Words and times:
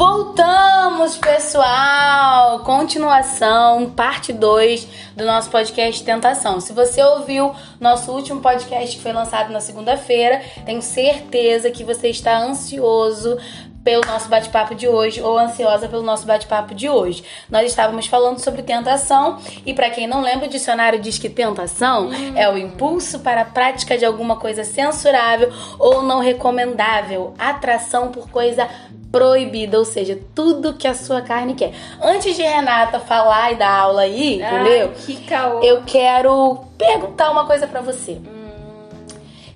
Voltamos, 0.00 1.18
pessoal! 1.18 2.60
Continuação, 2.60 3.90
parte 3.90 4.32
2 4.32 4.88
do 5.14 5.26
nosso 5.26 5.50
podcast 5.50 6.02
Tentação. 6.02 6.58
Se 6.58 6.72
você 6.72 7.02
ouviu 7.02 7.54
nosso 7.78 8.10
último 8.10 8.40
podcast 8.40 8.96
que 8.96 9.02
foi 9.02 9.12
lançado 9.12 9.52
na 9.52 9.60
segunda-feira, 9.60 10.40
tenho 10.64 10.80
certeza 10.80 11.70
que 11.70 11.84
você 11.84 12.08
está 12.08 12.38
ansioso 12.38 13.36
pelo 13.82 14.04
nosso 14.06 14.28
bate-papo 14.28 14.74
de 14.74 14.86
hoje 14.86 15.20
ou 15.20 15.38
ansiosa 15.38 15.88
pelo 15.88 16.02
nosso 16.02 16.26
bate-papo 16.26 16.74
de 16.74 16.88
hoje. 16.88 17.24
Nós 17.48 17.66
estávamos 17.66 18.06
falando 18.06 18.38
sobre 18.38 18.62
tentação 18.62 19.38
e 19.64 19.72
para 19.72 19.90
quem 19.90 20.06
não 20.06 20.20
lembra, 20.20 20.46
o 20.46 20.50
dicionário 20.50 21.00
diz 21.00 21.18
que 21.18 21.28
tentação 21.28 22.08
hum. 22.08 22.32
é 22.36 22.48
o 22.50 22.58
impulso 22.58 23.20
para 23.20 23.42
a 23.42 23.44
prática 23.44 23.96
de 23.96 24.04
alguma 24.04 24.36
coisa 24.36 24.64
censurável 24.64 25.52
ou 25.78 26.02
não 26.02 26.20
recomendável, 26.20 27.34
atração 27.38 28.10
por 28.10 28.28
coisa 28.28 28.68
proibida, 29.10 29.76
ou 29.78 29.84
seja, 29.84 30.18
tudo 30.34 30.74
que 30.74 30.86
a 30.86 30.94
sua 30.94 31.20
carne 31.20 31.54
quer. 31.54 31.72
Antes 32.00 32.36
de 32.36 32.42
Renata 32.42 33.00
falar 33.00 33.52
e 33.52 33.56
dar 33.56 33.70
aula 33.70 34.02
aí, 34.02 34.40
Ai, 34.40 34.54
entendeu? 34.54 34.92
Que 35.04 35.16
caô. 35.24 35.60
Eu 35.62 35.82
quero 35.84 36.64
perguntar 36.78 37.30
uma 37.30 37.44
coisa 37.44 37.66
para 37.66 37.80
você. 37.80 38.12
Hum. 38.12 38.40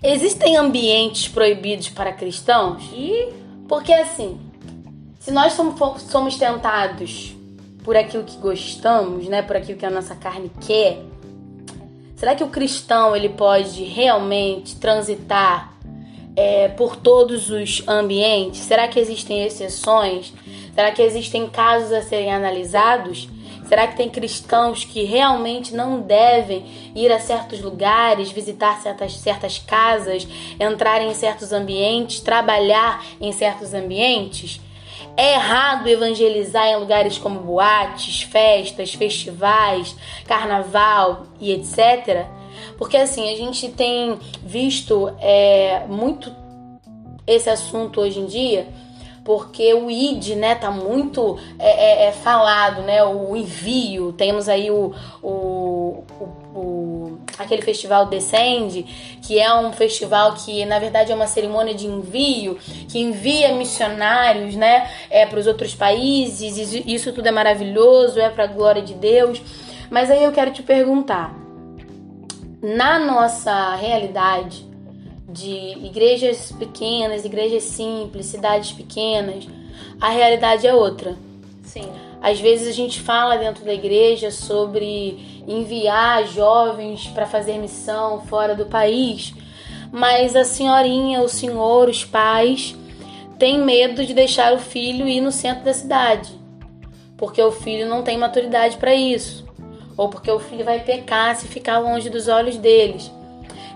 Existem 0.03 0.57
ambientes 0.57 1.29
proibidos 1.29 1.89
para 1.89 2.13
cristãos? 2.13 2.83
Porque 3.69 3.93
assim, 3.93 4.39
se 5.19 5.31
nós 5.31 5.55
somos, 5.55 6.37
tentados 6.37 7.35
por 7.83 7.97
aquilo 7.97 8.25
que 8.25 8.37
gostamos, 8.37 9.27
né, 9.27 9.43
por 9.43 9.57
aquilo 9.57 9.79
que 9.79 9.87
a 9.87 9.91
nossa 9.91 10.15
carne 10.15 10.51
quer, 10.67 11.03
será 12.17 12.35
que 12.35 12.45
o 12.45 12.49
cristão 12.49 13.15
ele 13.15 13.29
pode 13.29 13.85
realmente 13.85 14.77
transitar 14.77 15.75
é, 16.37 16.69
por 16.69 16.97
todos 16.97 17.51
os 17.51 17.87
ambientes? 17.89 18.61
Será 18.61 18.89
que 18.89 18.99
existem 18.99 19.45
exceções? 19.45 20.33
Será 20.75 20.91
que 20.91 21.03
existem 21.03 21.49
casos 21.49 21.93
a 21.93 22.03
serem 22.03 22.33
analisados? 22.33 23.29
Será 23.69 23.87
que 23.87 23.97
tem 23.97 24.11
cristãos 24.11 24.85
que 24.85 25.05
realmente 25.05 25.75
não 25.75 26.01
devem 26.01 26.65
ir 26.95 27.11
a 27.11 27.19
certos 27.19 27.61
lugares, 27.61 28.31
visitar 28.31 28.81
certas, 28.81 29.17
certas 29.17 29.59
casas, 29.59 30.27
entrar 30.61 31.01
em 31.01 31.15
certos 31.15 31.53
ambientes, 31.53 32.21
trabalhar 32.21 33.05
em 33.21 33.33
certos 33.33 33.73
ambientes? 33.73 34.61
É 35.17 35.35
errado 35.35 35.87
evangelizar 35.87 36.67
em 36.67 36.77
lugares 36.77 37.19
como 37.19 37.41
boates, 37.41 38.23
festas, 38.23 38.95
festivais, 38.95 39.97
carnaval 40.27 41.27
e 41.41 41.53
etc. 41.53 42.27
Porque 42.77 42.97
assim, 42.97 43.33
a 43.33 43.37
gente 43.37 43.69
tem 43.71 44.19
visto 44.43 45.15
é, 45.21 45.85
muito 45.89 46.35
esse 47.27 47.49
assunto 47.49 48.01
hoje 48.01 48.21
em 48.21 48.27
dia 48.27 48.67
porque 49.25 49.73
o 49.73 49.91
ID, 49.91 50.37
né, 50.37 50.55
tá 50.55 50.71
muito 50.71 51.39
é, 51.59 52.05
é, 52.05 52.09
é 52.09 52.13
falado, 52.13 52.83
né, 52.83 53.03
o 53.03 53.35
envio, 53.35 54.13
temos 54.13 54.49
aí 54.49 54.71
o, 54.71 54.95
o, 55.23 56.05
o, 56.21 56.25
o, 56.55 57.19
aquele 57.39 57.63
festival 57.63 58.07
Descende, 58.07 58.83
que 59.23 59.41
é 59.41 59.53
um 59.55 59.73
festival 59.73 60.35
que 60.35 60.67
na 60.67 60.79
verdade 60.79 61.11
é 61.11 61.15
uma 61.15 61.27
cerimônia 61.27 61.75
de 61.75 61.87
envio, 61.87 62.59
que 62.89 63.01
envia 63.01 63.55
missionários, 63.55 64.55
né, 64.55 64.91
é, 65.09 65.25
para 65.25 65.41
os 65.41 65.47
outros 65.47 65.75
países, 65.75 66.59
isso 66.87 67.11
tudo 67.13 67.27
é 67.27 67.33
maravilhoso, 67.33 68.21
é 68.21 68.29
para 68.29 68.45
a 68.45 68.49
glória 68.49 68.83
de 68.83 68.93
Deus, 68.93 69.41
mas 69.89 70.11
aí 70.11 70.23
eu 70.23 70.33
quero 70.33 70.51
te 70.51 70.63
perguntar, 70.63 71.35
na 72.63 72.99
nossa 72.99 73.75
realidade, 73.75 74.74
de 75.29 75.79
igrejas 75.85 76.53
pequenas, 76.53 77.25
igrejas 77.25 77.65
simples, 77.65 78.27
cidades 78.27 78.73
pequenas, 78.73 79.47
a 80.01 80.11
realidade 80.11 80.67
é 80.67 80.75
outra. 80.75 81.17
Sim. 81.63 81.91
Às 82.21 82.41
vezes 82.41 82.69
a 82.69 82.73
gente 82.73 83.01
fala 83.01 83.37
dentro 83.37 83.65
da 83.65 83.75
igreja 83.75 84.31
sobre 84.31 85.43
enviar 85.47 86.27
jovens 86.27 87.07
para 87.09 87.27
fazer 87.27 87.59
missão 87.59 88.23
fora 88.23 88.55
do 88.55 88.67
país, 88.67 89.35
mas 89.93 90.35
a 90.35 90.45
senhorinha, 90.45 91.21
o 91.21 91.29
senhor, 91.29 91.89
os 91.89 92.05
pais 92.05 92.75
têm 93.39 93.59
medo 93.59 94.05
de 94.05 94.15
deixar 94.15 94.55
o 94.55 94.59
filho 94.59 95.09
ir 95.09 95.21
no 95.21 95.33
centro 95.33 95.65
da 95.65 95.75
cidade, 95.75 96.33
porque 97.17 97.43
o 97.43 97.53
filho 97.53 97.89
não 97.89 98.03
tem 98.03 98.17
maturidade 98.17 98.77
para 98.77 98.95
isso, 98.95 99.45
ou 99.97 100.09
porque 100.09 100.31
o 100.31 100.41
filho 100.41 100.65
vai 100.65 100.81
pecar 100.81 101.37
se 101.37 101.47
ficar 101.47 101.79
longe 101.79 102.09
dos 102.09 102.29
olhos 102.29 102.57
deles. 102.57 103.11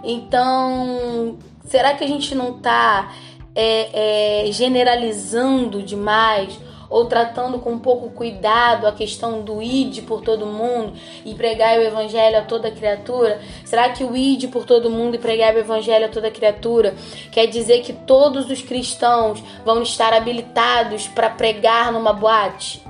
Então, 0.03 1.39
será 1.65 1.95
que 1.95 2.05
a 2.05 2.09
gente 2.09 2.35
não 2.35 2.57
está 2.57 3.13
é, 3.55 4.47
é, 4.47 4.53
generalizando 4.53 5.83
demais 5.83 6.59
ou 6.91 7.05
tratando 7.05 7.59
com 7.59 7.73
um 7.73 7.79
pouco 7.79 8.11
cuidado 8.11 8.87
a 8.87 8.93
questão 8.93 9.43
do 9.43 9.63
id 9.63 10.03
por 10.05 10.23
todo 10.23 10.47
mundo 10.47 10.95
e 11.25 11.35
pregar 11.35 11.79
o 11.79 11.83
evangelho 11.83 12.39
a 12.39 12.43
toda 12.43 12.71
criatura? 12.71 13.41
Será 13.65 13.91
que 13.91 14.05
o 14.05 14.17
id 14.17 14.49
por 14.49 14.65
todo 14.65 14.91
mundo 14.91 15.15
e 15.15 15.19
pregar 15.19 15.55
o 15.55 15.59
evangelho 15.59 16.07
a 16.07 16.09
toda 16.09 16.31
criatura 16.31 16.95
quer 17.31 17.47
dizer 17.47 17.83
que 17.83 17.93
todos 17.93 18.51
os 18.51 18.63
cristãos 18.63 19.43
vão 19.65 19.83
estar 19.83 20.13
habilitados 20.13 21.07
para 21.09 21.29
pregar 21.29 21.93
numa 21.93 22.13
boate? 22.13 22.83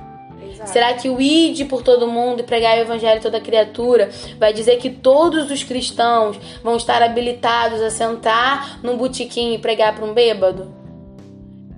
Será 0.65 0.93
que 0.93 1.09
o 1.09 1.21
ide 1.21 1.65
por 1.65 1.81
todo 1.81 2.07
mundo 2.07 2.41
e 2.41 2.43
pregar 2.43 2.77
o 2.77 2.81
evangelho 2.81 3.19
a 3.19 3.21
toda 3.21 3.39
criatura 3.39 4.09
vai 4.37 4.53
dizer 4.53 4.77
que 4.77 4.89
todos 4.89 5.49
os 5.49 5.63
cristãos 5.63 6.37
vão 6.63 6.75
estar 6.75 7.01
habilitados 7.01 7.81
a 7.81 7.89
sentar 7.89 8.79
num 8.83 8.97
botequim 8.97 9.53
e 9.53 9.57
pregar 9.57 9.95
para 9.95 10.05
um 10.05 10.13
bêbado? 10.13 10.73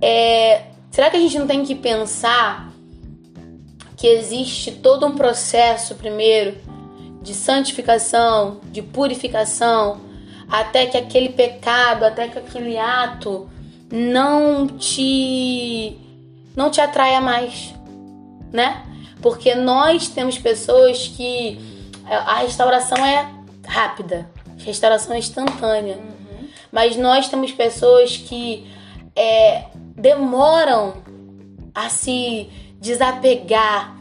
É, 0.00 0.62
será 0.90 1.10
que 1.10 1.16
a 1.16 1.20
gente 1.20 1.38
não 1.38 1.46
tem 1.46 1.64
que 1.64 1.74
pensar 1.74 2.72
que 3.96 4.08
existe 4.08 4.72
todo 4.72 5.06
um 5.06 5.14
processo 5.14 5.94
primeiro 5.94 6.56
de 7.22 7.34
santificação, 7.34 8.60
de 8.72 8.82
purificação, 8.82 10.00
até 10.50 10.86
que 10.86 10.98
aquele 10.98 11.28
pecado, 11.28 12.04
até 12.04 12.26
que 12.26 12.38
aquele 12.38 12.76
ato 12.76 13.48
não 13.90 14.66
te 14.66 15.96
não 16.56 16.68
te 16.68 16.80
atraia 16.80 17.20
mais? 17.20 17.72
Né? 18.52 18.84
Porque 19.20 19.54
nós 19.54 20.08
temos 20.08 20.38
pessoas 20.38 21.08
que 21.08 21.58
a 22.06 22.40
restauração 22.40 22.98
é 23.04 23.28
rápida, 23.66 24.28
a 24.60 24.64
restauração 24.64 25.14
é 25.14 25.18
instantânea. 25.18 25.96
Uhum. 25.96 26.48
Mas 26.70 26.96
nós 26.96 27.28
temos 27.28 27.52
pessoas 27.52 28.16
que 28.16 28.66
é, 29.14 29.64
demoram 29.96 30.94
a 31.74 31.88
se 31.88 32.50
desapegar 32.80 33.96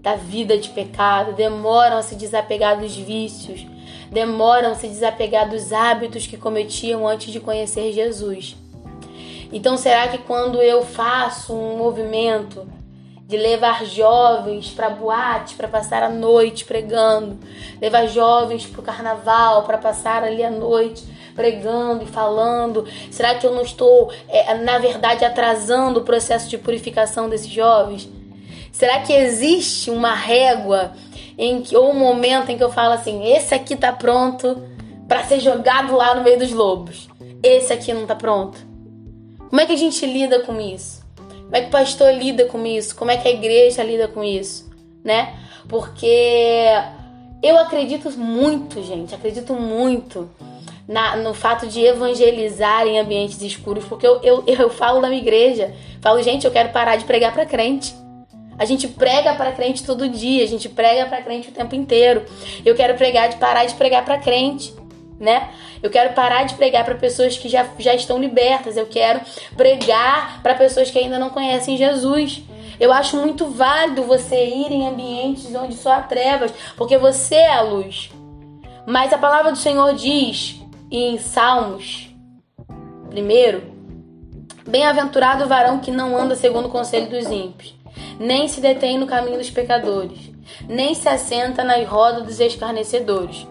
da 0.00 0.14
vida 0.14 0.56
de 0.56 0.70
pecado, 0.70 1.34
demoram 1.34 1.98
a 1.98 2.02
se 2.02 2.14
desapegar 2.14 2.78
dos 2.80 2.96
vícios, 2.96 3.66
demoram 4.10 4.72
a 4.72 4.74
se 4.74 4.88
desapegar 4.88 5.48
dos 5.48 5.72
hábitos 5.72 6.26
que 6.26 6.36
cometiam 6.36 7.06
antes 7.06 7.32
de 7.32 7.40
conhecer 7.40 7.92
Jesus. 7.92 8.56
Então, 9.52 9.76
será 9.76 10.08
que 10.08 10.18
quando 10.18 10.60
eu 10.62 10.84
faço 10.84 11.54
um 11.54 11.76
movimento 11.78 12.66
de 13.28 13.36
levar 13.36 13.84
jovens 13.84 14.70
para 14.70 14.88
boate, 14.88 15.54
para 15.54 15.68
passar 15.68 16.02
a 16.02 16.08
noite 16.08 16.64
pregando, 16.64 17.38
levar 17.78 18.06
jovens 18.06 18.64
para 18.64 18.80
o 18.80 18.82
carnaval, 18.82 19.64
para 19.64 19.76
passar 19.76 20.24
ali 20.24 20.42
a 20.42 20.50
noite 20.50 21.04
pregando 21.34 22.04
e 22.04 22.06
falando. 22.06 22.86
Será 23.10 23.34
que 23.34 23.46
eu 23.46 23.52
não 23.52 23.60
estou, 23.60 24.10
é, 24.30 24.54
na 24.54 24.78
verdade, 24.78 25.26
atrasando 25.26 26.00
o 26.00 26.04
processo 26.04 26.48
de 26.48 26.56
purificação 26.56 27.28
desses 27.28 27.50
jovens? 27.50 28.08
Será 28.72 29.00
que 29.00 29.12
existe 29.12 29.90
uma 29.90 30.14
régua 30.14 30.92
em 31.36 31.60
que, 31.60 31.76
ou 31.76 31.90
um 31.90 31.98
momento 31.98 32.50
em 32.50 32.56
que 32.56 32.64
eu 32.64 32.72
falo 32.72 32.94
assim: 32.94 33.30
esse 33.30 33.54
aqui 33.54 33.76
tá 33.76 33.92
pronto 33.92 34.56
para 35.06 35.24
ser 35.24 35.38
jogado 35.40 35.94
lá 35.94 36.14
no 36.14 36.24
meio 36.24 36.38
dos 36.38 36.50
lobos, 36.50 37.08
esse 37.42 37.74
aqui 37.74 37.92
não 37.92 38.06
tá 38.06 38.16
pronto? 38.16 38.58
Como 39.50 39.60
é 39.60 39.66
que 39.66 39.72
a 39.72 39.76
gente 39.76 40.04
lida 40.06 40.40
com 40.40 40.58
isso? 40.58 40.97
Como 41.48 41.56
é 41.56 41.62
que 41.62 41.68
o 41.68 41.70
pastor 41.70 42.12
lida 42.12 42.44
com 42.44 42.64
isso? 42.66 42.94
Como 42.94 43.10
é 43.10 43.16
que 43.16 43.26
a 43.26 43.30
igreja 43.30 43.82
lida 43.82 44.06
com 44.06 44.22
isso, 44.22 44.70
né? 45.02 45.34
Porque 45.66 46.66
eu 47.42 47.58
acredito 47.58 48.10
muito, 48.18 48.82
gente, 48.82 49.14
acredito 49.14 49.54
muito 49.54 50.28
na, 50.86 51.16
no 51.16 51.32
fato 51.32 51.66
de 51.66 51.80
evangelizar 51.80 52.86
em 52.86 52.98
ambientes 52.98 53.40
escuros, 53.40 53.86
porque 53.86 54.06
eu, 54.06 54.20
eu, 54.22 54.44
eu 54.46 54.68
falo 54.68 55.00
da 55.00 55.08
minha 55.08 55.22
igreja, 55.22 55.74
falo, 56.02 56.22
gente, 56.22 56.44
eu 56.44 56.50
quero 56.50 56.68
parar 56.68 56.96
de 56.96 57.06
pregar 57.06 57.32
para 57.32 57.46
crente. 57.46 57.94
A 58.58 58.66
gente 58.66 58.86
prega 58.86 59.34
para 59.34 59.52
crente 59.52 59.84
todo 59.84 60.06
dia, 60.06 60.44
a 60.44 60.48
gente 60.48 60.68
prega 60.68 61.06
para 61.06 61.22
crente 61.22 61.48
o 61.48 61.52
tempo 61.52 61.74
inteiro. 61.74 62.24
Eu 62.62 62.74
quero 62.74 62.94
pregar 62.94 63.30
de 63.30 63.36
parar 63.36 63.64
de 63.64 63.74
pregar 63.74 64.04
para 64.04 64.18
crente 64.18 64.74
né? 65.18 65.50
Eu 65.82 65.90
quero 65.90 66.14
parar 66.14 66.44
de 66.44 66.54
pregar 66.54 66.84
para 66.84 66.94
pessoas 66.94 67.36
que 67.36 67.48
já, 67.48 67.66
já 67.78 67.94
estão 67.94 68.18
libertas. 68.18 68.76
Eu 68.76 68.86
quero 68.86 69.20
pregar 69.56 70.42
para 70.42 70.54
pessoas 70.54 70.90
que 70.90 70.98
ainda 70.98 71.18
não 71.18 71.30
conhecem 71.30 71.76
Jesus. 71.76 72.42
Eu 72.78 72.92
acho 72.92 73.16
muito 73.16 73.46
válido 73.46 74.04
você 74.04 74.46
ir 74.46 74.70
em 74.70 74.86
ambientes 74.86 75.54
onde 75.54 75.74
só 75.74 75.94
há 75.94 76.02
trevas, 76.02 76.52
porque 76.76 76.96
você 76.96 77.34
é 77.34 77.54
a 77.54 77.62
luz. 77.62 78.10
Mas 78.86 79.12
a 79.12 79.18
palavra 79.18 79.50
do 79.50 79.58
Senhor 79.58 79.94
diz 79.94 80.60
em 80.90 81.18
Salmos, 81.18 82.08
primeiro, 83.10 83.78
Bem-aventurado 84.68 85.44
o 85.44 85.48
varão 85.48 85.78
que 85.78 85.90
não 85.90 86.14
anda 86.14 86.36
segundo 86.36 86.66
o 86.66 86.70
conselho 86.70 87.08
dos 87.08 87.26
ímpios, 87.30 87.74
nem 88.20 88.46
se 88.48 88.60
detém 88.60 88.98
no 88.98 89.06
caminho 89.06 89.38
dos 89.38 89.48
pecadores, 89.48 90.30
nem 90.68 90.94
se 90.94 91.08
assenta 91.08 91.64
na 91.64 91.82
roda 91.86 92.20
dos 92.20 92.38
escarnecedores. 92.38 93.46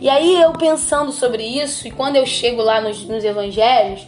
E 0.00 0.08
aí 0.08 0.40
eu 0.40 0.52
pensando 0.52 1.12
sobre 1.12 1.44
isso, 1.44 1.86
e 1.86 1.90
quando 1.90 2.16
eu 2.16 2.26
chego 2.26 2.62
lá 2.62 2.80
nos, 2.80 3.04
nos 3.04 3.24
evangelhos, 3.24 4.06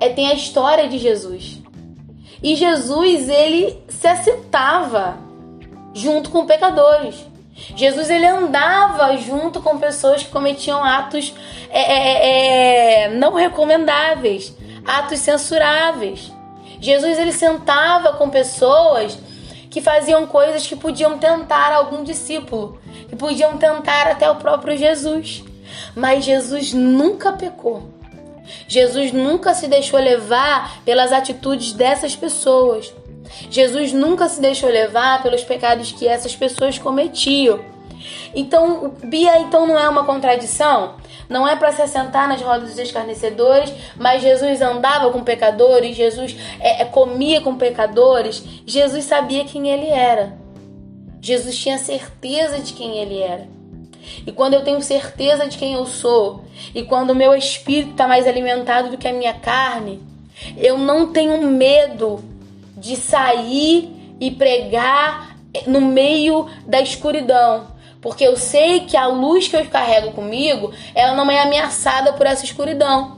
é, 0.00 0.08
tem 0.08 0.28
a 0.28 0.34
história 0.34 0.88
de 0.88 0.98
Jesus. 0.98 1.60
E 2.42 2.56
Jesus, 2.56 3.28
ele 3.28 3.78
se 3.88 4.06
assentava 4.06 5.16
junto 5.94 6.30
com 6.30 6.44
pecadores. 6.44 7.26
Jesus 7.76 8.10
ele 8.10 8.26
andava 8.26 9.16
junto 9.16 9.62
com 9.62 9.78
pessoas 9.78 10.24
que 10.24 10.30
cometiam 10.30 10.82
atos 10.82 11.32
é, 11.70 11.80
é, 11.80 13.04
é, 13.04 13.08
não 13.10 13.34
recomendáveis, 13.34 14.54
atos 14.84 15.20
censuráveis. 15.20 16.32
Jesus 16.80 17.18
ele 17.18 17.32
sentava 17.32 18.12
com 18.14 18.28
pessoas 18.28 19.18
que 19.70 19.80
faziam 19.80 20.26
coisas 20.26 20.66
que 20.66 20.76
podiam 20.76 21.18
tentar 21.18 21.72
algum 21.72 22.04
discípulo, 22.04 22.78
que 23.08 23.16
podiam 23.16 23.56
tentar 23.56 24.08
até 24.08 24.30
o 24.30 24.36
próprio 24.36 24.76
Jesus. 24.76 25.44
Mas 25.94 26.24
Jesus 26.24 26.72
nunca 26.72 27.32
pecou. 27.32 27.88
Jesus 28.68 29.12
nunca 29.12 29.54
se 29.54 29.68
deixou 29.68 29.98
levar 29.98 30.82
pelas 30.84 31.12
atitudes 31.12 31.72
dessas 31.72 32.14
pessoas. 32.14 32.92
Jesus 33.50 33.92
nunca 33.92 34.28
se 34.28 34.40
deixou 34.40 34.68
levar 34.68 35.22
pelos 35.22 35.42
pecados 35.42 35.92
que 35.92 36.06
essas 36.06 36.36
pessoas 36.36 36.78
cometiam. 36.78 37.60
Então, 38.34 38.94
Bia 39.04 39.38
então 39.38 39.66
não 39.66 39.78
é 39.78 39.88
uma 39.88 40.04
contradição? 40.04 40.96
Não 41.28 41.48
é 41.48 41.56
para 41.56 41.72
se 41.72 41.80
assentar 41.80 42.28
nas 42.28 42.42
rodas 42.42 42.70
dos 42.70 42.78
escarnecedores, 42.78 43.72
mas 43.96 44.22
Jesus 44.22 44.60
andava 44.60 45.10
com 45.10 45.24
pecadores, 45.24 45.96
Jesus 45.96 46.36
é, 46.60 46.82
é, 46.82 46.84
comia 46.84 47.40
com 47.40 47.56
pecadores. 47.56 48.44
Jesus 48.66 49.04
sabia 49.04 49.44
quem 49.44 49.68
ele 49.68 49.88
era. 49.88 50.43
Jesus 51.24 51.56
tinha 51.56 51.78
certeza 51.78 52.58
de 52.58 52.74
quem 52.74 52.98
ele 52.98 53.18
era. 53.18 53.48
E 54.26 54.30
quando 54.30 54.52
eu 54.52 54.62
tenho 54.62 54.82
certeza 54.82 55.48
de 55.48 55.56
quem 55.56 55.72
eu 55.72 55.86
sou, 55.86 56.44
e 56.74 56.82
quando 56.82 57.12
o 57.12 57.14
meu 57.14 57.34
espírito 57.34 57.92
está 57.92 58.06
mais 58.06 58.28
alimentado 58.28 58.90
do 58.90 58.98
que 58.98 59.08
a 59.08 59.12
minha 59.12 59.32
carne, 59.32 60.02
eu 60.54 60.76
não 60.76 61.14
tenho 61.14 61.40
medo 61.40 62.22
de 62.76 62.94
sair 62.94 63.90
e 64.20 64.30
pregar 64.32 65.34
no 65.66 65.80
meio 65.80 66.46
da 66.66 66.82
escuridão. 66.82 67.68
Porque 68.02 68.22
eu 68.22 68.36
sei 68.36 68.80
que 68.80 68.94
a 68.94 69.06
luz 69.06 69.48
que 69.48 69.56
eu 69.56 69.64
carrego 69.64 70.12
comigo, 70.12 70.74
ela 70.94 71.14
não 71.14 71.30
é 71.30 71.40
ameaçada 71.40 72.12
por 72.12 72.26
essa 72.26 72.44
escuridão. 72.44 73.16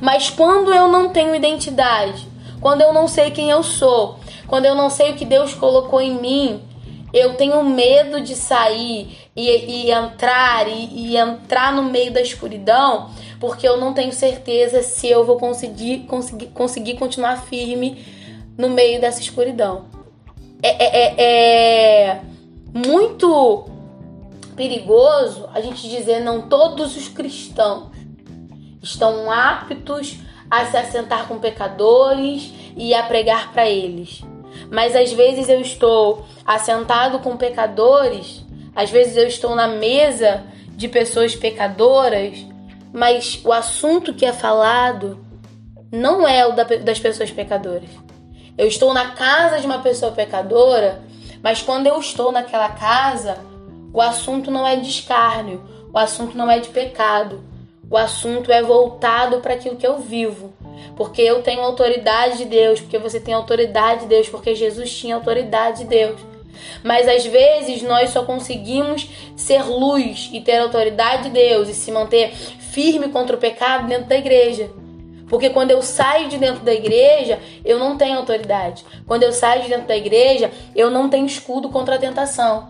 Mas 0.00 0.28
quando 0.28 0.74
eu 0.74 0.88
não 0.88 1.10
tenho 1.10 1.36
identidade, 1.36 2.26
quando 2.60 2.80
eu 2.80 2.92
não 2.92 3.06
sei 3.06 3.30
quem 3.30 3.48
eu 3.48 3.62
sou, 3.62 4.18
quando 4.48 4.64
eu 4.64 4.74
não 4.74 4.90
sei 4.90 5.12
o 5.12 5.14
que 5.14 5.24
Deus 5.24 5.54
colocou 5.54 6.00
em 6.00 6.20
mim, 6.20 6.73
eu 7.14 7.34
tenho 7.34 7.62
medo 7.62 8.20
de 8.20 8.34
sair 8.34 9.16
e, 9.36 9.48
e 9.48 9.90
entrar 9.92 10.66
e, 10.66 11.12
e, 11.12 11.16
entrar 11.16 11.72
no 11.72 11.84
meio 11.84 12.12
da 12.12 12.20
escuridão, 12.20 13.08
porque 13.38 13.66
eu 13.66 13.76
não 13.76 13.94
tenho 13.94 14.12
certeza 14.12 14.82
se 14.82 15.08
eu 15.08 15.24
vou 15.24 15.38
conseguir 15.38 16.00
conseguir, 16.08 16.46
conseguir 16.46 16.94
continuar 16.94 17.36
firme 17.42 18.04
no 18.58 18.68
meio 18.68 19.00
dessa 19.00 19.20
escuridão. 19.20 19.84
É, 20.60 20.70
é, 20.70 20.96
é, 20.96 22.10
é 22.10 22.20
muito 22.74 23.64
perigoso 24.56 25.48
a 25.54 25.60
gente 25.60 25.88
dizer 25.88 26.18
não 26.20 26.42
todos 26.42 26.96
os 26.96 27.08
cristãos 27.08 27.90
estão 28.82 29.30
aptos 29.30 30.16
a 30.50 30.66
se 30.66 30.76
assentar 30.76 31.28
com 31.28 31.38
pecadores 31.38 32.52
e 32.76 32.92
a 32.92 33.04
pregar 33.04 33.52
para 33.52 33.68
eles. 33.68 34.22
Mas 34.74 34.96
às 34.96 35.12
vezes 35.12 35.48
eu 35.48 35.60
estou 35.60 36.26
assentado 36.44 37.20
com 37.20 37.36
pecadores, 37.36 38.44
às 38.74 38.90
vezes 38.90 39.16
eu 39.16 39.28
estou 39.28 39.54
na 39.54 39.68
mesa 39.68 40.42
de 40.70 40.88
pessoas 40.88 41.36
pecadoras, 41.36 42.44
mas 42.92 43.40
o 43.44 43.52
assunto 43.52 44.12
que 44.12 44.26
é 44.26 44.32
falado 44.32 45.24
não 45.92 46.26
é 46.26 46.44
o 46.44 46.50
das 46.52 46.98
pessoas 46.98 47.30
pecadoras. 47.30 47.88
Eu 48.58 48.66
estou 48.66 48.92
na 48.92 49.12
casa 49.12 49.60
de 49.60 49.66
uma 49.66 49.78
pessoa 49.78 50.10
pecadora, 50.10 51.00
mas 51.40 51.62
quando 51.62 51.86
eu 51.86 51.96
estou 52.00 52.32
naquela 52.32 52.70
casa, 52.70 53.38
o 53.92 54.00
assunto 54.00 54.50
não 54.50 54.66
é 54.66 54.74
de 54.74 54.90
escárnio, 54.90 55.62
o 55.92 55.96
assunto 55.96 56.36
não 56.36 56.50
é 56.50 56.58
de 56.58 56.70
pecado, 56.70 57.44
o 57.88 57.96
assunto 57.96 58.50
é 58.50 58.60
voltado 58.60 59.38
para 59.38 59.54
aquilo 59.54 59.76
que 59.76 59.86
eu 59.86 60.00
vivo. 60.00 60.52
Porque 60.96 61.22
eu 61.22 61.42
tenho 61.42 61.60
autoridade 61.60 62.38
de 62.38 62.44
Deus, 62.44 62.80
porque 62.80 62.98
você 62.98 63.18
tem 63.18 63.34
autoridade 63.34 64.02
de 64.02 64.06
Deus, 64.06 64.28
porque 64.28 64.54
Jesus 64.54 64.92
tinha 64.94 65.14
autoridade 65.14 65.78
de 65.78 65.84
Deus. 65.86 66.20
Mas 66.82 67.08
às 67.08 67.26
vezes 67.26 67.82
nós 67.82 68.10
só 68.10 68.24
conseguimos 68.24 69.08
ser 69.36 69.64
luz 69.64 70.30
e 70.32 70.40
ter 70.40 70.58
autoridade 70.58 71.24
de 71.24 71.30
Deus 71.30 71.68
e 71.68 71.74
se 71.74 71.90
manter 71.90 72.32
firme 72.70 73.08
contra 73.08 73.36
o 73.36 73.38
pecado 73.38 73.86
dentro 73.86 74.06
da 74.06 74.16
igreja. 74.16 74.70
Porque 75.28 75.50
quando 75.50 75.70
eu 75.70 75.82
saio 75.82 76.28
de 76.28 76.38
dentro 76.38 76.62
da 76.62 76.72
igreja, 76.72 77.40
eu 77.64 77.78
não 77.78 77.96
tenho 77.96 78.18
autoridade. 78.18 78.84
Quando 79.06 79.22
eu 79.22 79.32
saio 79.32 79.62
de 79.62 79.68
dentro 79.68 79.88
da 79.88 79.96
igreja, 79.96 80.50
eu 80.76 80.90
não 80.90 81.08
tenho 81.08 81.26
escudo 81.26 81.70
contra 81.70 81.96
a 81.96 81.98
tentação. 81.98 82.68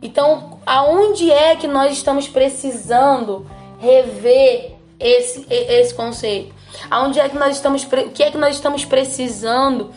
Então, 0.00 0.58
aonde 0.64 1.30
é 1.30 1.54
que 1.56 1.68
nós 1.68 1.92
estamos 1.92 2.28
precisando 2.28 3.46
rever 3.78 4.72
esse, 4.98 5.46
esse 5.48 5.94
conceito? 5.94 6.55
Aonde 6.90 7.20
é 7.20 7.28
que 7.28 7.36
nós 7.36 7.56
estamos, 7.56 7.84
o 7.84 8.10
que 8.10 8.22
é 8.22 8.30
que 8.30 8.38
nós 8.38 8.56
estamos 8.56 8.84
precisando 8.84 9.92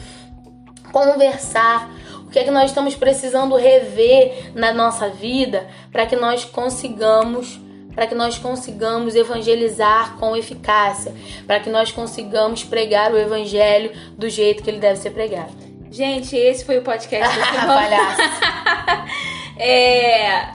conversar? 0.92 1.90
O 2.26 2.30
que 2.30 2.40
é 2.40 2.44
que 2.44 2.52
nós 2.52 2.66
estamos 2.66 2.96
precisando 2.96 3.56
rever 3.56 4.52
na 4.54 4.72
nossa 4.72 5.10
vida 5.10 5.68
para 5.92 6.06
que 6.06 6.16
nós 6.16 6.46
consigamos 6.46 7.60
para 7.96 8.08
que 8.08 8.16
nós 8.16 8.38
consigamos 8.38 9.14
evangelizar 9.14 10.16
com 10.18 10.34
eficácia, 10.34 11.14
para 11.46 11.60
que 11.60 11.70
nós 11.70 11.92
consigamos 11.92 12.64
pregar 12.64 13.12
o 13.12 13.18
evangelho 13.18 13.92
do 14.18 14.30
jeito 14.30 14.64
que 14.64 14.70
ele 14.70 14.80
deve 14.80 14.98
ser 14.98 15.10
pregado. 15.10 15.52
Gente, 15.92 16.34
esse 16.38 16.64
foi 16.64 16.78
o 16.78 16.82
podcast 16.82 17.36
do 17.36 17.44
Palhaço. 17.68 18.22
É, 19.62 20.54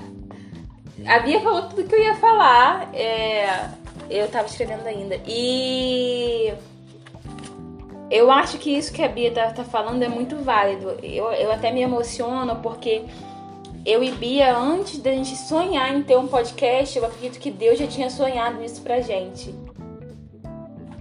a 1.06 1.19
Bia 1.23 1.38
falou 1.41 1.65
tudo 1.65 1.85
que 1.85 1.94
eu 1.94 2.03
ia 2.03 2.15
falar. 2.15 2.88
É, 2.94 3.69
eu 4.11 4.29
tava 4.29 4.47
escrevendo 4.47 4.87
ainda. 4.87 5.21
E 5.27 6.53
eu 8.11 8.31
acho 8.31 8.58
que 8.58 8.77
isso 8.77 8.93
que 8.93 9.03
a 9.03 9.08
Bia 9.08 9.31
tá, 9.31 9.51
tá 9.51 9.65
falando 9.65 10.03
é 10.03 10.08
muito 10.08 10.37
válido. 10.37 10.96
Eu, 11.03 11.31
eu 11.32 11.53
até 11.53 11.73
me 11.73 11.82
emociono 11.82 12.56
porque 12.56 13.05
eu 13.84 14.03
e 14.03 14.11
Bia, 14.13 14.56
antes 14.56 14.99
da 14.99 15.11
gente 15.11 15.37
sonhar 15.37 15.94
em 15.94 16.03
ter 16.03 16.17
um 16.17 16.27
podcast, 16.27 16.99
eu 16.99 17.05
acredito 17.05 17.39
que 17.39 17.51
Deus 17.51 17.79
já 17.79 17.87
tinha 17.87 18.11
sonhado 18.11 18.63
isso 18.63 18.81
pra 18.81 19.01
gente. 19.01 19.55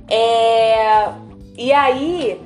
É, 0.10 1.12
e 1.57 1.72
aí, 1.72 2.41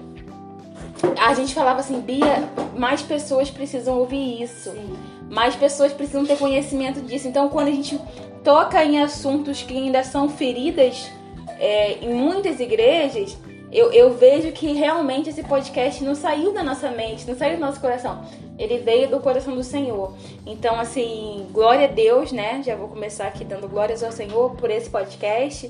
a 1.20 1.34
gente 1.34 1.54
falava 1.54 1.80
assim, 1.80 2.00
Bia, 2.02 2.48
mais 2.78 3.02
pessoas 3.02 3.50
precisam 3.50 3.98
ouvir 3.98 4.42
isso. 4.42 4.72
Sim 4.72 5.18
mais 5.30 5.56
pessoas 5.56 5.94
precisam 5.94 6.26
ter 6.26 6.38
conhecimento 6.38 7.02
disso. 7.02 7.28
Então, 7.28 7.50
quando 7.50 7.68
a 7.68 7.72
gente 7.72 8.00
toca 8.48 8.82
em 8.82 9.02
assuntos 9.02 9.62
que 9.62 9.76
ainda 9.76 10.06
são 10.06 10.30
feridas 10.30 11.12
é, 11.60 11.96
em 11.96 12.14
muitas 12.14 12.62
igrejas, 12.62 13.38
eu, 13.70 13.92
eu, 13.92 14.14
vejo 14.14 14.54
que 14.54 14.72
realmente 14.72 15.30
esse 15.30 15.44
podcast 15.44 16.02
não 16.02 16.16
saiu 16.16 16.54
da 16.54 16.64
nossa 16.64 16.90
mente, 16.90 17.28
não 17.28 17.36
saiu 17.36 17.58
do 17.58 17.60
nosso 17.60 17.82
coração. 17.82 18.24
Ele 18.58 18.78
veio 18.78 19.10
do 19.10 19.20
coração 19.20 19.54
do 19.54 19.66
Senhor. 19.66 20.14
Então, 20.46 20.80
assim, 20.80 21.46
glória 21.52 21.90
a 21.90 21.92
Deus, 21.92 22.32
né? 22.32 22.62
Já 22.66 22.74
vou 22.74 22.88
começar 22.88 23.28
aqui 23.28 23.44
dando 23.44 23.68
glórias 23.68 24.02
ao 24.02 24.14
Senhor 24.14 24.52
por 24.52 24.72
esse 24.72 24.90
podcast. 24.90 25.70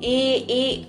E, 0.00 0.46
e 0.48 0.88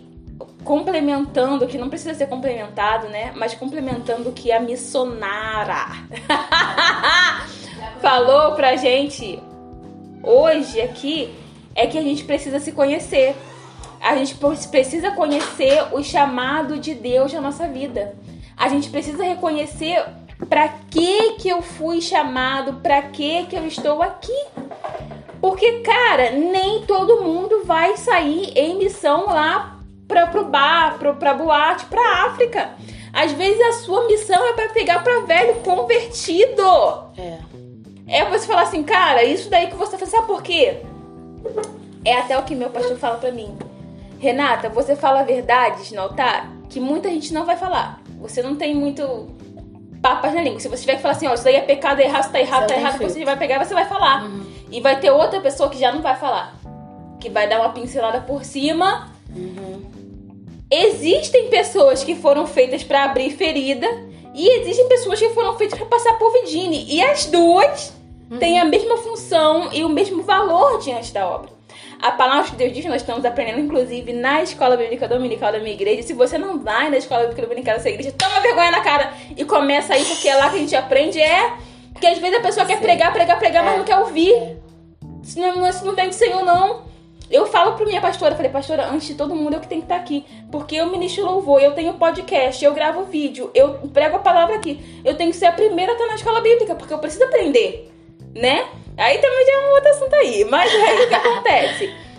complementando, 0.64 1.68
que 1.68 1.78
não 1.78 1.90
precisa 1.90 2.14
ser 2.14 2.28
complementado, 2.28 3.10
né? 3.10 3.34
Mas 3.36 3.54
complementando 3.54 4.32
que 4.32 4.50
a 4.50 4.62
missionara 4.62 5.88
falou 8.00 8.54
pra 8.54 8.78
gente 8.78 9.51
hoje 10.24 10.82
aqui 10.82 11.34
é 11.76 11.88
que 11.88 11.98
a 11.98 12.02
gente 12.02 12.24
precisa 12.24 12.60
se 12.60 12.72
conhecer. 12.72 13.36
A 14.00 14.16
gente 14.16 14.36
precisa 14.70 15.12
conhecer 15.12 15.84
o 15.92 16.04
chamado 16.04 16.78
de 16.78 16.94
Deus 16.94 17.32
na 17.34 17.42
nossa 17.42 17.68
vida. 17.68 18.16
A 18.58 18.68
gente 18.68 18.90
precisa 18.90 19.24
reconhecer 19.24 20.04
para 20.50 20.68
que 20.90 21.34
que 21.34 21.50
eu 21.50 21.62
fui 21.62 22.02
chamado, 22.02 22.74
para 22.82 23.02
que 23.04 23.46
que 23.46 23.56
eu 23.56 23.68
estou 23.68 24.02
aqui. 24.02 24.46
Porque, 25.40 25.80
cara, 25.80 26.32
nem 26.32 26.84
todo 26.86 27.24
mundo 27.24 27.64
vai 27.66 27.98
sair 27.98 28.52
em 28.56 28.78
missão 28.78 29.26
lá 29.26 29.80
para 30.08 30.28
pro 30.28 30.46
bar, 30.46 30.98
pro, 31.00 31.16
pra 31.16 31.34
boate, 31.34 31.86
pra 31.86 32.26
África. 32.26 32.72
Às 33.14 33.32
vezes 33.34 33.60
a 33.62 33.74
sua 33.74 34.06
missão 34.08 34.44
é 34.46 34.54
para 34.54 34.70
pegar 34.70 35.04
para 35.04 35.22
velho 35.22 35.56
convertido. 35.56 36.64
É. 37.18 37.51
É 38.12 38.26
você 38.26 38.46
falar 38.46 38.64
assim, 38.64 38.84
cara, 38.84 39.24
isso 39.24 39.50
daí 39.50 39.68
que 39.68 39.76
você 39.76 39.98
faz, 39.98 40.12
sabe 40.12 40.28
por 40.28 40.44
quê? 40.44 40.82
É 42.04 42.18
até 42.18 42.38
o 42.38 42.44
que 42.44 42.54
meu 42.54 42.70
pastor 42.70 42.98
fala 42.98 43.18
pra 43.18 43.32
mim. 43.32 43.58
Renata, 44.20 44.70
você 44.70 44.96
fala 44.96 45.24
verdades 45.24 45.92
no 45.92 46.02
altar? 46.02 46.62
que 46.72 46.80
muita 46.80 47.10
gente 47.10 47.34
não 47.34 47.46
vai 47.46 47.58
falar. 47.58 48.02
Você 48.22 48.42
não 48.42 48.56
tem 48.56 48.74
muito 48.74 49.30
papas 50.02 50.34
na 50.34 50.42
língua. 50.42 50.60
Se 50.60 50.70
você 50.70 50.82
tiver 50.82 50.96
que 50.96 51.02
falar 51.02 51.14
assim, 51.14 51.28
ó, 51.28 51.34
isso 51.34 51.44
daí 51.44 51.56
é 51.56 51.62
pecado, 51.62 52.00
é 52.00 52.06
errado, 52.06 52.32
tá 52.32 52.40
errado, 52.40 52.68
tá 52.68 52.76
errado, 52.76 52.98
você 52.98 53.26
vai 53.26 53.38
pegar 53.38 53.58
e 53.58 53.66
você 53.66 53.74
vai 53.74 53.86
falar. 53.86 54.24
Uhum. 54.24 54.46
E 54.72 54.80
vai 54.80 55.00
ter 55.00 55.12
outra 55.12 55.42
pessoa 55.42 55.70
que 55.70 55.78
já 55.78 55.92
não 55.92 56.02
vai 56.02 56.16
falar. 56.16 56.56
Que 57.20 57.30
vai 57.30 57.48
dar 57.48 57.60
uma 57.60 57.74
pincelada 57.74 58.22
por 58.22 58.46
cima. 58.46 59.12
Uhum. 59.36 59.82
Existem 60.72 61.50
pessoas 61.50 62.06
que 62.06 62.16
foram 62.16 62.48
feitas 62.48 62.84
para 62.84 63.04
abrir 63.04 63.32
ferida 63.32 63.88
e 64.34 64.60
existem 64.62 64.88
pessoas 64.88 65.20
que 65.20 65.30
foram 65.32 65.58
feitas 65.58 65.78
para 65.78 65.88
passar 65.88 66.14
por 66.14 66.32
vidine. 66.32 66.86
E 66.88 67.04
as 67.04 67.26
duas 67.26 67.92
uhum. 68.32 68.38
têm 68.38 68.60
a 68.60 68.66
mesma 68.66 68.98
função 68.98 69.70
e 69.72 69.84
o 69.84 69.90
mesmo 69.90 70.24
valor 70.24 70.80
diante 70.80 71.14
da 71.14 71.28
obra. 71.28 71.52
A 72.02 72.12
palavra 72.12 72.50
que 72.50 72.56
Deus 72.56 72.74
diz, 72.74 72.86
nós 72.86 73.02
estamos 73.02 73.24
aprendendo, 73.26 73.60
inclusive, 73.60 74.12
na 74.12 74.42
escola 74.42 74.76
bíblica 74.76 75.08
dominical 75.08 75.52
da 75.52 75.60
minha 75.60 75.74
igreja. 75.74 76.02
Se 76.02 76.14
você 76.14 76.38
não 76.38 76.58
vai 76.58 76.90
na 76.90 76.98
escola 76.98 77.22
bíblica 77.22 77.44
dominical 77.44 77.76
da 77.76 77.82
sua 77.82 77.92
igreja, 77.92 78.12
toma 78.18 78.40
vergonha 78.40 78.72
na 78.72 78.82
cara 78.82 79.14
e 79.38 79.46
começa 79.46 79.94
aí, 79.94 80.04
porque 80.04 80.28
é 80.28 80.36
lá 80.36 80.50
que 80.50 80.56
a 80.56 80.60
gente 80.60 80.76
aprende. 80.76 81.22
É 81.22 81.54
que 82.00 82.08
às 82.08 82.18
vezes 82.18 82.40
a 82.40 82.42
pessoa 82.42 82.66
Sim. 82.66 82.74
quer 82.74 82.82
pregar, 82.82 83.14
pregar, 83.14 83.38
pregar, 83.38 83.64
é. 83.64 83.66
mas 83.68 83.78
não 83.78 83.86
quer 83.86 84.00
ouvir. 84.00 84.58
Isso 85.24 85.40
não, 85.40 85.70
isso 85.70 85.86
não 85.86 85.94
vem 85.94 86.10
do 86.10 86.16
Senhor, 86.16 86.44
não. 86.44 86.90
Eu 87.30 87.46
falo 87.46 87.74
pra 87.74 87.86
minha 87.86 88.02
pastora, 88.02 88.36
falei, 88.36 88.52
pastora, 88.52 88.90
antes 88.90 89.08
de 89.08 89.14
todo 89.14 89.34
mundo 89.34 89.54
eu 89.54 89.60
que 89.62 89.68
tenho 89.68 89.82
que 89.82 89.86
estar 89.86 89.96
aqui. 89.96 90.26
Porque 90.52 90.76
eu 90.76 90.88
ministro 90.88 91.24
louvor, 91.24 91.62
eu 91.62 91.74
tenho 91.74 91.94
podcast, 91.94 92.66
eu 92.66 92.74
gravo 92.74 93.04
vídeo, 93.04 93.52
eu 93.54 93.76
prego 93.94 94.18
a 94.18 94.20
palavra 94.20 94.56
aqui. 94.56 94.84
Eu 95.06 95.16
tenho 95.16 95.32
que 95.32 95.38
ser 95.38 95.46
a 95.46 95.52
primeira 95.52 95.92
a 95.92 95.96
estar 95.96 96.08
na 96.08 96.16
escola 96.16 96.42
bíblica, 96.42 96.76
porque 96.76 96.94
eu 96.94 97.00
preciso 97.00 97.24
aprender, 97.24 97.91
né? 98.36 98.68
Aí 98.98 99.18
também 99.18 99.46
já 99.46 99.54
é 99.54 99.68
um 99.68 99.72
outro 99.72 99.90
assunto 99.90 100.14
aí. 100.16 100.46
Mas 100.46 100.72
aí 100.74 101.06
o 101.06 101.08
que 101.08 101.16
acontece? 101.16 101.94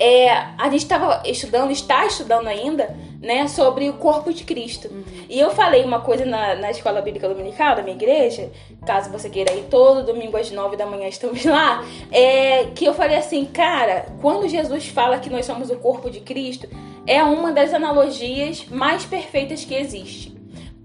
É, 0.00 0.30
a 0.30 0.70
gente 0.70 0.82
estava 0.82 1.22
estudando, 1.26 1.72
está 1.72 2.06
estudando 2.06 2.46
ainda, 2.46 2.96
né, 3.20 3.48
sobre 3.48 3.90
o 3.90 3.94
corpo 3.94 4.32
de 4.32 4.44
Cristo. 4.44 4.88
Uhum. 4.88 5.02
E 5.28 5.40
eu 5.40 5.50
falei 5.50 5.82
uma 5.82 6.00
coisa 6.00 6.24
na, 6.24 6.54
na 6.54 6.70
escola 6.70 7.02
bíblica 7.02 7.28
dominical 7.28 7.74
da 7.74 7.82
minha 7.82 7.96
igreja, 7.96 8.48
caso 8.86 9.10
você 9.10 9.28
queira 9.28 9.52
ir 9.54 9.64
todo 9.64 10.06
domingo 10.06 10.36
às 10.36 10.52
nove 10.52 10.76
da 10.76 10.86
manhã 10.86 11.08
estamos 11.08 11.44
lá, 11.44 11.84
é 12.12 12.66
que 12.66 12.84
eu 12.84 12.94
falei 12.94 13.16
assim, 13.16 13.44
cara, 13.44 14.06
quando 14.20 14.48
Jesus 14.48 14.86
fala 14.86 15.18
que 15.18 15.28
nós 15.28 15.44
somos 15.44 15.68
o 15.68 15.76
corpo 15.76 16.08
de 16.08 16.20
Cristo, 16.20 16.68
é 17.04 17.20
uma 17.24 17.50
das 17.50 17.74
analogias 17.74 18.66
mais 18.70 19.04
perfeitas 19.04 19.64
que 19.64 19.74
existe. 19.74 20.37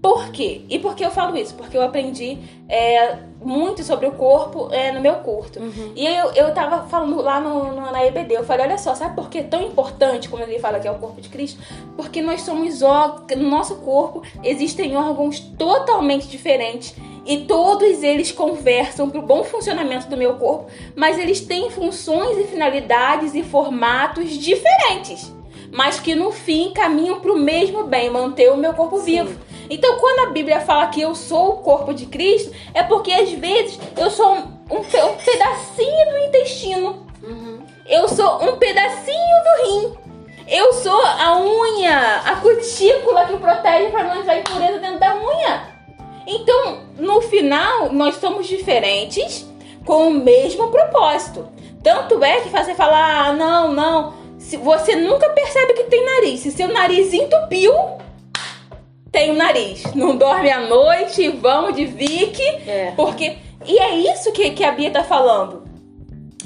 Por 0.04 0.30
quê? 0.32 0.60
E 0.68 0.78
por 0.78 0.94
que 0.94 1.02
eu 1.02 1.10
falo 1.10 1.34
isso? 1.34 1.54
Porque 1.54 1.74
eu 1.74 1.80
aprendi 1.80 2.36
é, 2.68 3.16
muito 3.42 3.82
sobre 3.82 4.04
o 4.06 4.12
corpo 4.12 4.68
é, 4.70 4.92
no 4.92 5.00
meu 5.00 5.14
curto. 5.14 5.58
Uhum. 5.58 5.92
E 5.96 6.06
eu, 6.06 6.30
eu 6.32 6.52
tava 6.52 6.86
falando 6.88 7.22
lá 7.22 7.40
no, 7.40 7.72
no, 7.72 7.90
na 7.90 8.04
EBD, 8.04 8.34
eu 8.34 8.44
falei, 8.44 8.66
olha 8.66 8.76
só, 8.76 8.94
sabe 8.94 9.14
por 9.16 9.30
que 9.30 9.38
é 9.38 9.42
tão 9.42 9.62
importante, 9.62 10.28
como 10.28 10.42
ele 10.42 10.58
fala 10.58 10.78
que 10.78 10.86
é 10.86 10.90
o 10.90 10.96
corpo 10.96 11.22
de 11.22 11.30
Cristo? 11.30 11.58
Porque 11.96 12.20
nós 12.20 12.42
somos 12.42 12.82
órgãos, 12.82 13.40
no 13.40 13.48
nosso 13.48 13.76
corpo 13.76 14.20
existem 14.42 14.94
órgãos 14.94 15.40
totalmente 15.40 16.28
diferentes 16.28 16.94
e 17.24 17.38
todos 17.38 18.02
eles 18.02 18.30
conversam 18.30 19.08
para 19.08 19.20
o 19.20 19.22
bom 19.22 19.42
funcionamento 19.42 20.06
do 20.08 20.18
meu 20.18 20.34
corpo, 20.34 20.66
mas 20.94 21.18
eles 21.18 21.40
têm 21.40 21.70
funções 21.70 22.36
e 22.36 22.44
finalidades 22.44 23.34
e 23.34 23.42
formatos 23.42 24.32
diferentes, 24.32 25.32
mas 25.72 25.98
que 25.98 26.14
no 26.14 26.30
fim 26.30 26.74
caminham 26.74 27.20
para 27.20 27.32
o 27.32 27.38
mesmo 27.38 27.84
bem, 27.84 28.10
manter 28.10 28.52
o 28.52 28.56
meu 28.58 28.74
corpo 28.74 28.98
Sim. 28.98 29.04
vivo. 29.04 29.53
Então, 29.68 29.98
quando 29.98 30.28
a 30.28 30.30
Bíblia 30.30 30.60
fala 30.60 30.88
que 30.88 31.00
eu 31.00 31.14
sou 31.14 31.50
o 31.50 31.56
corpo 31.58 31.94
de 31.94 32.06
Cristo, 32.06 32.52
é 32.72 32.82
porque 32.82 33.12
às 33.12 33.30
vezes 33.32 33.78
eu 33.96 34.10
sou 34.10 34.34
um, 34.34 34.42
um, 34.70 34.78
um 34.78 35.16
pedacinho 35.16 36.10
do 36.10 36.18
intestino. 36.26 37.06
Uhum. 37.22 37.58
Eu 37.86 38.08
sou 38.08 38.42
um 38.42 38.56
pedacinho 38.56 39.36
do 39.44 39.64
rim. 39.64 39.94
Eu 40.46 40.74
sou 40.74 41.00
a 41.00 41.40
unha, 41.40 42.20
a 42.26 42.36
cutícula 42.36 43.24
que 43.24 43.36
protege 43.36 43.90
para 43.90 44.04
não 44.04 44.20
entrar 44.20 44.38
impureza 44.38 44.78
dentro 44.78 44.98
da 44.98 45.16
unha. 45.16 45.74
Então, 46.26 46.80
no 46.98 47.20
final, 47.22 47.92
nós 47.92 48.16
somos 48.16 48.46
diferentes 48.46 49.46
com 49.84 50.08
o 50.08 50.10
mesmo 50.10 50.68
propósito. 50.68 51.48
Tanto 51.82 52.22
é 52.22 52.40
que 52.40 52.48
você 52.48 52.74
falar, 52.74 53.26
ah, 53.26 53.32
não, 53.32 53.72
não, 53.72 54.14
se 54.38 54.56
você 54.56 54.96
nunca 54.96 55.28
percebe 55.30 55.74
que 55.74 55.84
tem 55.84 56.04
nariz. 56.04 56.40
Se 56.40 56.50
seu 56.50 56.68
nariz 56.68 57.12
entupiu, 57.12 57.72
tem 59.14 59.30
o 59.30 59.34
nariz. 59.34 59.84
Não 59.94 60.16
dorme 60.16 60.50
à 60.50 60.60
noite, 60.60 61.28
vamos 61.28 61.76
de 61.76 61.86
Vic. 61.86 62.42
É. 62.66 62.92
Porque. 62.96 63.38
E 63.64 63.78
é 63.78 64.12
isso 64.12 64.32
que, 64.32 64.50
que 64.50 64.64
a 64.64 64.72
Bia 64.72 64.90
tá 64.90 65.04
falando. 65.04 65.62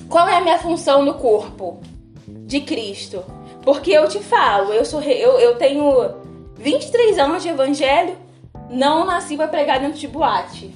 Qual 0.06 0.28
é 0.28 0.37
a 0.37 0.40
minha 0.42 0.58
função 0.58 1.02
no 1.02 1.14
corpo 1.14 1.80
de 2.26 2.60
Cristo? 2.60 3.25
Porque 3.62 3.90
eu 3.90 4.06
te 4.06 4.20
falo, 4.20 4.72
eu 4.72 4.84
sou 4.84 5.02
eu, 5.02 5.40
eu 5.40 5.56
tenho 5.56 6.14
23 6.56 7.18
anos 7.18 7.42
de 7.42 7.48
evangelho, 7.48 8.16
não 8.70 9.04
nasci 9.04 9.37
para 9.37 9.48
pregar 9.48 9.80
dentro 9.80 9.98
de 9.98 10.06
boate. 10.06 10.70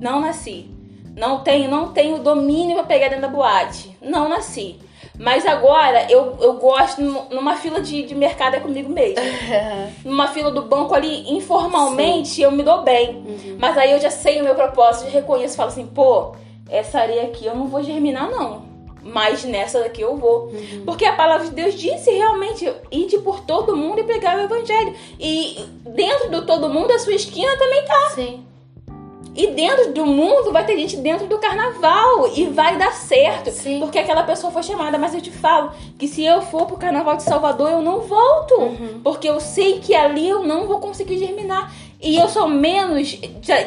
Não 0.00 0.20
nasci. 0.20 0.68
Não 1.14 1.40
tenho, 1.40 1.70
não 1.70 1.92
tenho 1.92 2.18
domínio 2.18 2.76
para 2.76 2.84
pegar 2.84 3.08
dentro 3.08 3.22
da 3.22 3.28
boate. 3.28 3.96
Não 4.02 4.28
nasci. 4.28 4.78
Mas 5.18 5.46
agora 5.46 6.06
eu, 6.10 6.36
eu 6.40 6.54
gosto 6.54 7.00
numa 7.00 7.56
fila 7.56 7.80
de, 7.80 8.02
de 8.02 8.14
mercado 8.14 8.56
é 8.56 8.60
comigo 8.60 8.90
mesmo. 8.90 9.16
numa 10.04 10.28
fila 10.28 10.50
do 10.50 10.62
banco 10.62 10.94
ali, 10.94 11.30
informalmente, 11.32 12.28
Sim. 12.28 12.42
eu 12.42 12.50
me 12.52 12.62
dou 12.62 12.82
bem. 12.82 13.16
Uhum. 13.16 13.56
Mas 13.58 13.76
aí 13.78 13.92
eu 13.92 14.00
já 14.00 14.10
sei 14.10 14.40
o 14.40 14.44
meu 14.44 14.54
propósito, 14.54 15.06
já 15.06 15.12
reconheço, 15.12 15.56
falo 15.56 15.68
assim, 15.68 15.86
pô, 15.86 16.34
essa 16.68 17.00
areia 17.00 17.24
aqui 17.24 17.46
eu 17.46 17.54
não 17.54 17.68
vou 17.68 17.82
germinar, 17.82 18.30
não. 18.30 18.66
Mas 19.02 19.44
nessa 19.44 19.80
daqui 19.80 20.00
eu 20.00 20.16
vou. 20.16 20.46
Uhum. 20.46 20.82
Porque 20.84 21.04
a 21.04 21.14
palavra 21.14 21.46
de 21.46 21.54
Deus 21.54 21.74
disse 21.74 22.10
realmente: 22.10 22.68
ide 22.90 23.18
por 23.18 23.40
todo 23.40 23.76
mundo 23.76 24.00
e 24.00 24.04
pregar 24.04 24.36
o 24.36 24.40
evangelho. 24.40 24.94
E 25.20 25.64
dentro 25.84 26.28
do 26.28 26.44
todo 26.44 26.68
mundo, 26.68 26.90
a 26.90 26.98
sua 26.98 27.14
esquina 27.14 27.56
também 27.56 27.84
tá. 27.84 28.10
Sim. 28.16 28.44
E 29.36 29.48
dentro 29.48 29.92
do 29.92 30.06
mundo 30.06 30.50
vai 30.50 30.64
ter 30.64 30.76
gente 30.78 30.96
dentro 30.96 31.26
do 31.26 31.38
carnaval 31.38 32.26
e 32.34 32.46
vai 32.46 32.78
dar 32.78 32.92
certo. 32.92 33.50
Sim. 33.50 33.80
Porque 33.80 33.98
aquela 33.98 34.22
pessoa 34.22 34.50
foi 34.50 34.62
chamada. 34.62 34.96
Mas 34.96 35.14
eu 35.14 35.20
te 35.20 35.30
falo 35.30 35.72
que 35.98 36.08
se 36.08 36.24
eu 36.24 36.40
for 36.40 36.64
pro 36.64 36.78
carnaval 36.78 37.16
de 37.16 37.22
Salvador, 37.22 37.70
eu 37.70 37.82
não 37.82 38.00
volto. 38.00 38.54
Uhum. 38.54 39.00
Porque 39.04 39.28
eu 39.28 39.38
sei 39.38 39.78
que 39.78 39.94
ali 39.94 40.26
eu 40.26 40.42
não 40.42 40.66
vou 40.66 40.78
conseguir 40.80 41.18
germinar. 41.18 41.70
E 42.00 42.16
eu 42.16 42.28
sou 42.28 42.48
menos 42.48 43.18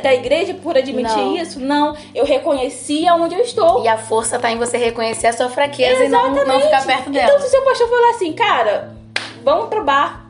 da 0.01 0.13
igreja 0.13 0.55
por 0.55 0.75
admitir 0.75 1.17
não. 1.17 1.35
isso? 1.37 1.59
Não. 1.59 1.95
Eu 2.15 2.25
reconheci 2.25 3.07
aonde 3.07 3.35
eu 3.35 3.41
estou. 3.41 3.83
E 3.83 3.87
a 3.87 3.97
força 3.97 4.39
tá 4.39 4.51
em 4.51 4.57
você 4.57 4.77
reconhecer 4.77 5.27
a 5.27 5.33
sua 5.33 5.49
fraqueza 5.49 6.03
Exatamente. 6.03 6.41
e 6.41 6.45
não, 6.45 6.55
não 6.55 6.61
ficar 6.61 6.85
perto 6.85 7.11
dela. 7.11 7.25
Então, 7.27 7.39
se 7.41 7.47
o 7.47 7.49
seu 7.49 7.63
pastor 7.63 7.87
falar 7.87 8.09
assim, 8.11 8.33
cara, 8.33 8.95
vamos 9.43 9.67
pro 9.67 9.83
bar. 9.83 10.27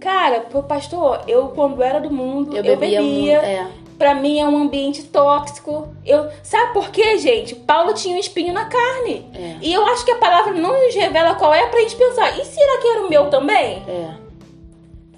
Cara, 0.00 0.40
pastor, 0.68 1.22
eu 1.26 1.48
quando 1.48 1.82
era 1.82 2.00
do 2.00 2.12
mundo, 2.12 2.56
eu 2.56 2.62
bebia. 2.62 3.00
Eu 3.00 3.02
bebia 3.02 3.02
muito, 3.02 3.44
é 3.44 3.85
para 3.98 4.14
mim 4.14 4.38
é 4.38 4.46
um 4.46 4.56
ambiente 4.56 5.02
tóxico. 5.04 5.88
Eu, 6.04 6.28
sabe 6.42 6.72
por 6.72 6.90
quê, 6.90 7.18
gente? 7.18 7.54
Paulo 7.54 7.94
tinha 7.94 8.16
um 8.16 8.20
espinho 8.20 8.52
na 8.52 8.66
carne. 8.66 9.28
É. 9.34 9.56
E 9.60 9.72
eu 9.72 9.84
acho 9.86 10.04
que 10.04 10.10
a 10.10 10.18
palavra 10.18 10.52
não 10.52 10.72
nos 10.84 10.94
revela 10.94 11.34
qual 11.34 11.54
é 11.54 11.66
pra 11.66 11.80
gente 11.80 11.96
pensar. 11.96 12.38
E 12.38 12.44
será 12.44 12.80
que 12.80 12.88
era 12.88 13.06
o 13.06 13.08
meu 13.08 13.30
também? 13.30 13.82
É. 13.88 14.26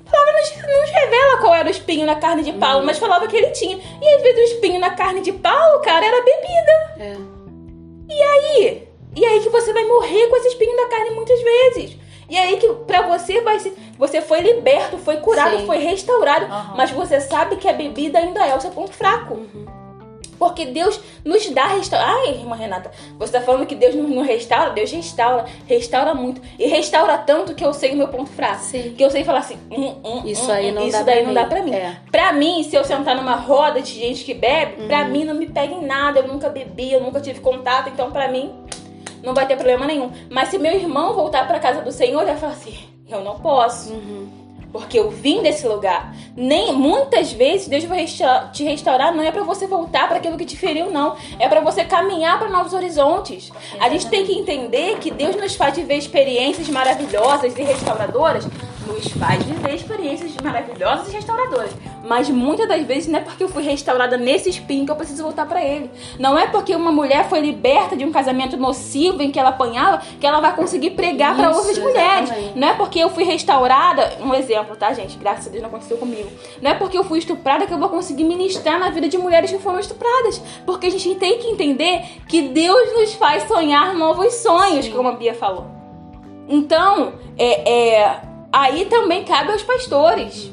A 0.07 0.11
palavra 0.11 0.33
não 0.67 0.81
nos 0.81 0.91
revela 0.91 1.37
qual 1.39 1.55
era 1.55 1.69
o 1.69 1.71
espinho 1.71 2.07
na 2.07 2.17
carne 2.17 2.43
de 2.43 2.53
Paulo, 2.53 2.81
uhum. 2.81 2.87
mas 2.87 2.99
falava 2.99 3.27
que 3.27 3.37
ele 3.37 3.51
tinha. 3.51 3.77
E 3.77 4.15
às 4.15 4.23
vezes 4.23 4.39
o 4.39 4.55
espinho 4.55 4.81
na 4.81 4.91
carne 4.91 5.21
de 5.21 5.33
Paulo, 5.33 5.81
cara, 5.81 6.07
era 6.07 6.25
bebida. 6.25 6.95
É. 6.99 7.17
E 8.09 8.23
aí? 8.23 8.89
E 9.17 9.25
aí 9.25 9.41
que 9.41 9.51
você 9.51 9.73
vai 9.73 9.85
morrer 9.85 10.29
com 10.29 10.37
esse 10.37 10.49
espinho 10.49 10.77
na 10.77 10.87
carne 10.87 11.11
muitas 11.11 11.41
vezes. 11.43 11.97
E 12.29 12.37
aí 12.37 12.59
que 12.59 12.69
para 12.87 13.03
você 13.03 13.41
vai 13.41 13.59
ser. 13.59 13.75
Você 13.99 14.21
foi 14.21 14.41
liberto, 14.41 14.99
foi 14.99 15.17
curado, 15.19 15.59
Sim. 15.59 15.67
foi 15.67 15.79
restaurado. 15.79 16.45
Uhum. 16.45 16.77
Mas 16.77 16.91
você 16.91 17.21
sabe 17.21 17.57
que 17.57 17.69
a 17.69 17.73
bebida 17.73 18.19
ainda 18.19 18.47
é 18.47 18.55
o 18.55 18.61
seu 18.61 18.71
ponto 18.71 18.93
fraco. 18.93 19.35
Uhum. 19.35 19.79
Porque 20.39 20.67
Deus 20.67 21.01
nos 21.25 21.51
dá 21.51 21.67
restauro. 21.67 22.07
Ai, 22.07 22.35
irmã 22.35 22.55
Renata, 22.55 22.91
você 23.19 23.33
tá 23.33 23.41
falando 23.41 23.67
que 23.67 23.75
Deus 23.75 23.95
não 23.95 24.23
restaura? 24.23 24.71
Deus 24.71 24.91
restaura, 24.93 25.47
restaura 25.67 26.15
muito. 26.15 26.41
E 26.59 26.67
restaura 26.67 27.19
tanto 27.19 27.55
que 27.55 27.65
eu 27.65 27.75
sei 27.75 27.93
o 27.93 27.97
meu 27.97 28.09
ponto 28.09 28.31
fraco. 28.31 28.63
Sim. 28.63 28.95
Que 28.97 29.05
eu 29.05 29.11
sei 29.11 29.25
falar 29.25 29.41
assim, 29.41 29.59
hum, 29.71 29.97
hum, 30.05 30.23
isso 30.25 30.49
hum, 30.49 30.55
aí 30.55 30.71
não, 30.71 30.87
isso 30.87 30.99
dá, 30.99 31.03
daí 31.03 31.27
não 31.27 31.35
dá 31.35 31.45
pra 31.45 31.61
mim. 31.61 31.75
É. 31.75 31.97
Pra 32.11 32.33
mim, 32.33 32.63
se 32.63 32.77
eu 32.77 32.85
sentar 32.85 33.17
numa 33.17 33.35
roda 33.35 33.83
de 33.83 33.93
gente 33.93 34.25
que 34.25 34.33
bebe, 34.33 34.83
uhum. 34.83 34.87
pra 34.87 35.05
mim 35.05 35.25
não 35.25 35.35
me 35.35 35.47
pega 35.47 35.75
em 35.75 35.85
nada. 35.85 36.21
Eu 36.21 36.29
nunca 36.29 36.49
bebi, 36.49 36.93
eu 36.93 37.01
nunca 37.01 37.21
tive 37.21 37.41
contato. 37.41 37.89
Então, 37.89 38.13
pra 38.13 38.29
mim, 38.29 38.55
não 39.23 39.35
vai 39.35 39.47
ter 39.47 39.57
problema 39.57 39.87
nenhum. 39.87 40.11
Mas 40.31 40.49
se 40.49 40.59
meu 40.59 40.75
irmão 40.75 41.15
voltar 41.15 41.47
para 41.47 41.59
casa 41.59 41.83
do 41.83 41.93
Senhor, 41.93 42.23
ele 42.23 42.33
vai 42.33 42.41
falar 42.41 42.53
assim: 42.53 42.77
eu 43.09 43.23
não 43.23 43.39
posso. 43.39 43.93
Uhum. 43.93 44.29
Porque 44.71 44.99
eu 44.99 45.11
vim 45.11 45.43
desse 45.43 45.67
lugar. 45.67 46.15
Nem 46.37 46.75
muitas 46.75 47.33
vezes 47.33 47.69
Deus 47.69 47.85
vai 47.85 48.05
te 48.53 48.65
restaurar, 48.65 49.15
não 49.15 49.23
é 49.23 49.33
para 49.33 49.43
você 49.43 49.67
voltar 49.67 50.07
para 50.07 50.19
aquilo 50.19 50.37
que 50.37 50.45
te 50.45 50.59
feriu, 50.59 50.91
não. 50.91 51.17
É 51.39 51.49
para 51.49 51.61
você 51.61 51.85
caminhar 51.85 52.39
para 52.39 52.51
novos 52.51 52.75
horizontes. 52.75 53.51
A 53.81 53.89
gente 53.89 54.09
tem 54.09 54.27
que 54.27 54.33
entender 54.33 54.99
que 54.99 55.11
Deus 55.11 55.37
nos 55.37 55.55
faz 55.55 55.75
viver 55.75 55.97
experiências 55.97 56.69
maravilhosas 56.69 57.57
e 57.57 57.63
restauradoras 57.63 58.47
nos 58.89 59.07
faz 59.13 59.43
viver 59.45 59.75
experiências 59.75 60.35
maravilhosas 60.43 61.09
e 61.09 61.13
restauradoras. 61.13 61.71
Mas 62.05 62.29
muitas 62.31 62.67
das 62.67 62.83
vezes 62.87 63.07
não 63.07 63.19
é 63.19 63.23
porque 63.23 63.45
eu 63.45 63.49
fui 63.49 63.63
restaurada 63.63 64.17
nesse 64.17 64.49
espinho 64.49 64.87
que 64.87 64.91
eu 64.91 64.97
preciso 64.97 65.23
voltar 65.23 65.47
para 65.47 65.63
ele. 65.63 65.91
Não 66.19 66.39
é 66.39 66.47
porque 66.47 66.75
uma 66.75 66.91
mulher 66.91 67.29
foi 67.29 67.41
liberta 67.41 67.97
de 67.97 68.05
um 68.05 68.11
casamento 68.11 68.57
nocivo 68.57 69.23
em 69.23 69.31
que 69.31 69.39
ela 69.39 69.51
apanhava 69.51 70.03
que 70.19 70.27
ela 70.27 70.41
vai 70.41 70.55
conseguir 70.57 70.91
pregar 70.91 71.37
para 71.37 71.51
outras 71.51 71.79
mulheres. 71.79 72.31
Não 72.55 72.69
é 72.69 72.75
porque 72.75 72.99
eu 72.99 73.11
fui 73.11 73.25
restaurada, 73.25 74.19
um 74.23 74.35
exemplo, 74.35 74.75
tá, 74.75 74.93
gente? 74.95 75.19
Graças 75.19 75.49
a 75.49 75.51
Deus 75.51 75.63
não 75.63 75.69
aconteceu 75.69 75.99
comigo. 75.99 76.31
Não 76.63 76.71
é 76.71 76.75
porque 76.75 76.97
eu 76.97 77.05
fui 77.05 77.19
estuprada 77.19 77.67
que 77.67 77.73
eu 77.73 77.79
vou 77.79 77.89
conseguir 77.89 78.25
ministrar 78.25 78.79
na 78.79 78.91
vida 78.91 79.09
de 79.09 79.19
mulheres 79.19 79.51
que 79.51 79.59
foram 79.59 79.79
estupradas. 79.79 80.41
Porque 80.65 80.87
a 80.87 80.91
gente 80.91 81.15
tem 81.17 81.39
que 81.39 81.49
entender 81.49 82.03
que 82.27 82.43
Deus 82.43 82.95
nos 82.95 83.15
faz 83.15 83.47
sonhar 83.47 83.95
novos 83.95 84.35
sonhos, 84.35 84.87
Sim. 84.87 84.93
como 84.93 85.09
a 85.09 85.13
Bia 85.13 85.35
falou. 85.35 85.67
Então, 86.49 87.13
é, 87.37 87.71
é, 87.71 88.21
aí 88.59 88.87
também 88.87 89.25
cabe 89.25 89.53
aos 89.53 89.63
pastores. 89.63 90.51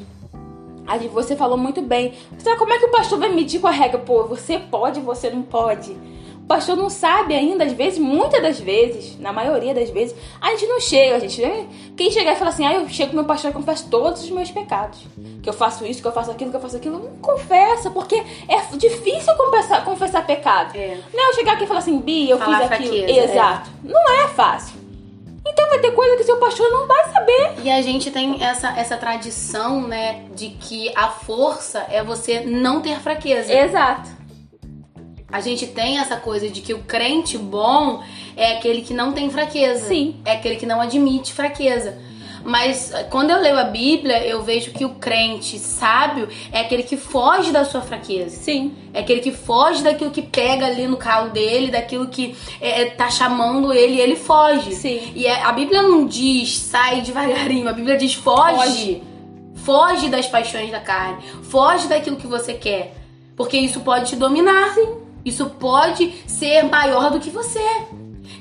Aí 0.87 1.07
você 1.07 1.35
falou 1.35 1.57
muito 1.57 1.81
bem. 1.81 2.13
Sabe 2.37 2.57
como 2.57 2.71
é 2.71 2.77
que 2.77 2.85
o 2.85 2.91
pastor 2.91 3.17
vai 3.17 3.29
medir 3.29 3.59
com 3.59 3.67
a 3.67 3.71
regra? 3.71 3.97
Pô, 3.97 4.23
você 4.25 4.59
pode, 4.59 4.99
você 4.99 5.29
não 5.29 5.41
pode. 5.41 5.91
O 5.91 6.47
pastor 6.47 6.77
não 6.77 6.91
sabe 6.91 7.33
ainda, 7.33 7.63
às 7.63 7.71
vezes, 7.71 7.97
muitas 7.97 8.39
das 8.39 8.59
vezes, 8.59 9.19
na 9.19 9.33
maioria 9.33 9.73
das 9.73 9.89
vezes, 9.89 10.15
a 10.39 10.51
gente 10.51 10.67
não 10.67 10.79
chega, 10.79 11.15
a 11.15 11.19
gente. 11.19 11.41
Né? 11.41 11.67
Quem 11.97 12.11
chegar 12.11 12.33
e 12.33 12.35
falar 12.35 12.51
assim, 12.51 12.63
ah, 12.63 12.75
eu 12.75 12.87
chego 12.87 13.09
com 13.09 13.15
meu 13.15 13.25
pastor 13.25 13.49
e 13.49 13.53
confesso 13.55 13.89
todos 13.89 14.23
os 14.23 14.29
meus 14.29 14.51
pecados. 14.51 14.99
Que 15.41 15.49
eu 15.49 15.53
faço 15.53 15.83
isso, 15.87 16.03
que 16.03 16.07
eu 16.07 16.11
faço 16.11 16.29
aquilo, 16.29 16.51
que 16.51 16.57
eu 16.57 16.61
faço 16.61 16.77
aquilo. 16.77 16.99
Não 16.99 17.17
confessa, 17.17 17.89
porque 17.89 18.15
é 18.47 18.77
difícil 18.77 19.35
confessar, 19.35 19.83
confessar 19.83 20.23
pecado. 20.27 20.77
É. 20.77 20.99
Não 21.11 21.25
é 21.25 21.29
eu 21.29 21.33
chegar 21.33 21.53
aqui 21.53 21.63
e 21.63 21.67
falar 21.67 21.79
assim, 21.79 21.97
Bia, 21.97 22.33
eu 22.33 22.37
falar 22.37 22.59
fiz 22.59 22.71
aquilo. 22.71 22.95
Fraqueza, 22.95 23.23
Exato. 23.23 23.69
É. 23.83 23.91
Não 23.91 24.11
é 24.11 24.27
fácil. 24.27 24.84
Então 25.65 25.69
vai 25.69 25.79
ter 25.79 25.91
coisa 25.95 26.17
que 26.17 26.23
seu 26.23 26.37
pastor 26.37 26.69
não 26.69 26.85
vai 26.85 27.11
saber. 27.11 27.55
E 27.63 27.71
a 27.71 27.81
gente 27.81 28.11
tem 28.11 28.43
essa, 28.43 28.69
essa 28.77 28.97
tradição, 28.97 29.87
né, 29.87 30.25
de 30.35 30.49
que 30.49 30.91
a 30.95 31.09
força 31.09 31.85
é 31.89 32.03
você 32.03 32.41
não 32.41 32.81
ter 32.81 32.99
fraqueza. 32.99 33.51
Exato. 33.51 34.09
A 35.31 35.41
gente 35.41 35.65
tem 35.65 35.97
essa 35.97 36.17
coisa 36.17 36.49
de 36.49 36.61
que 36.61 36.73
o 36.73 36.83
crente 36.83 37.37
bom 37.37 38.03
é 38.37 38.57
aquele 38.57 38.83
que 38.83 38.93
não 38.93 39.11
tem 39.11 39.29
fraqueza. 39.31 39.87
Sim. 39.87 40.21
É 40.23 40.33
aquele 40.33 40.55
que 40.55 40.67
não 40.67 40.79
admite 40.79 41.33
fraqueza. 41.33 41.97
Mas 42.45 42.93
eh, 42.93 43.03
quando 43.05 43.31
eu 43.31 43.41
leio 43.41 43.57
a 43.57 43.63
Bíblia, 43.63 44.25
eu 44.25 44.43
vejo 44.43 44.71
que 44.71 44.85
o 44.85 44.91
crente 44.91 45.57
sábio 45.57 46.29
é 46.51 46.61
aquele 46.61 46.83
que 46.83 46.95
foge 46.95 47.51
da 47.51 47.65
sua 47.65 47.81
fraqueza. 47.81 48.37
Sim. 48.37 48.73
É 48.93 48.99
aquele 48.99 49.19
que 49.19 49.31
foge 49.31 49.83
daquilo 49.83 50.11
que 50.11 50.21
pega 50.21 50.67
ali 50.67 50.87
no 50.87 50.95
calo 50.95 51.31
dele, 51.31 51.71
daquilo 51.71 52.07
que 52.07 52.35
é, 52.61 52.85
tá 52.85 53.09
chamando 53.09 53.73
ele 53.73 53.95
e 53.95 53.99
ele 53.99 54.15
foge. 54.15 54.75
Sim. 54.75 55.11
E 55.15 55.25
é, 55.25 55.41
a 55.41 55.51
Bíblia 55.51 55.81
não 55.81 56.05
diz 56.05 56.55
sai 56.57 57.01
devagarinho, 57.01 57.67
a 57.67 57.73
Bíblia 57.73 57.97
diz 57.97 58.13
foge. 58.13 58.55
Foge, 58.55 59.03
foge 59.55 60.09
das 60.09 60.27
paixões 60.27 60.69
da 60.69 60.79
carne. 60.79 61.23
Foge 61.43 61.87
daquilo 61.87 62.15
que 62.15 62.27
você 62.27 62.53
quer. 62.53 62.93
Porque 63.35 63.57
isso 63.57 63.79
pode 63.81 64.05
te 64.09 64.15
dominar. 64.15 64.75
Sim. 64.75 64.97
Isso 65.25 65.47
pode 65.47 66.13
ser 66.27 66.63
maior 66.65 67.09
do 67.09 67.19
que 67.19 67.31
você. 67.31 67.59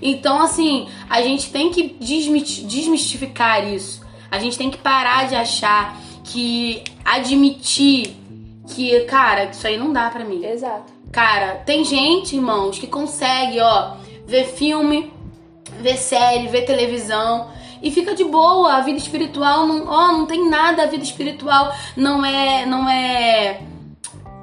Então, 0.01 0.41
assim, 0.43 0.89
a 1.09 1.23
gente 1.23 1.51
tem 1.51 1.71
que 1.71 1.97
desmistificar 1.99 3.67
isso. 3.67 4.03
A 4.31 4.39
gente 4.39 4.59
tem 4.59 4.71
que 4.71 4.79
parar 4.79 5.29
de 5.29 5.35
achar 5.35 5.97
que 6.25 6.83
admitir 7.05 8.17
que, 8.69 9.01
cara, 9.01 9.45
isso 9.45 9.67
aí 9.67 9.77
não 9.77 9.93
dá 9.93 10.11
pra 10.11 10.25
mim. 10.25 10.45
Exato. 10.45 10.93
Cara, 11.13 11.57
tem 11.65 11.85
gente, 11.85 12.35
irmãos, 12.35 12.79
que 12.79 12.87
consegue, 12.87 13.61
ó, 13.61 13.95
ver 14.27 14.47
filme, 14.47 15.13
ver 15.81 15.97
série, 15.97 16.49
ver 16.49 16.63
televisão 16.63 17.49
e 17.83 17.91
fica 17.91 18.15
de 18.15 18.25
boa. 18.25 18.73
A 18.75 18.81
vida 18.81 18.99
espiritual 18.99 19.67
não, 19.67 19.87
ó, 19.87 20.13
não 20.13 20.27
tem 20.27 20.49
nada. 20.49 20.83
A 20.83 20.87
vida 20.87 21.05
espiritual 21.05 21.73
não 21.97 22.25
é, 22.25 22.67
não 22.67 22.89
é 22.89 23.61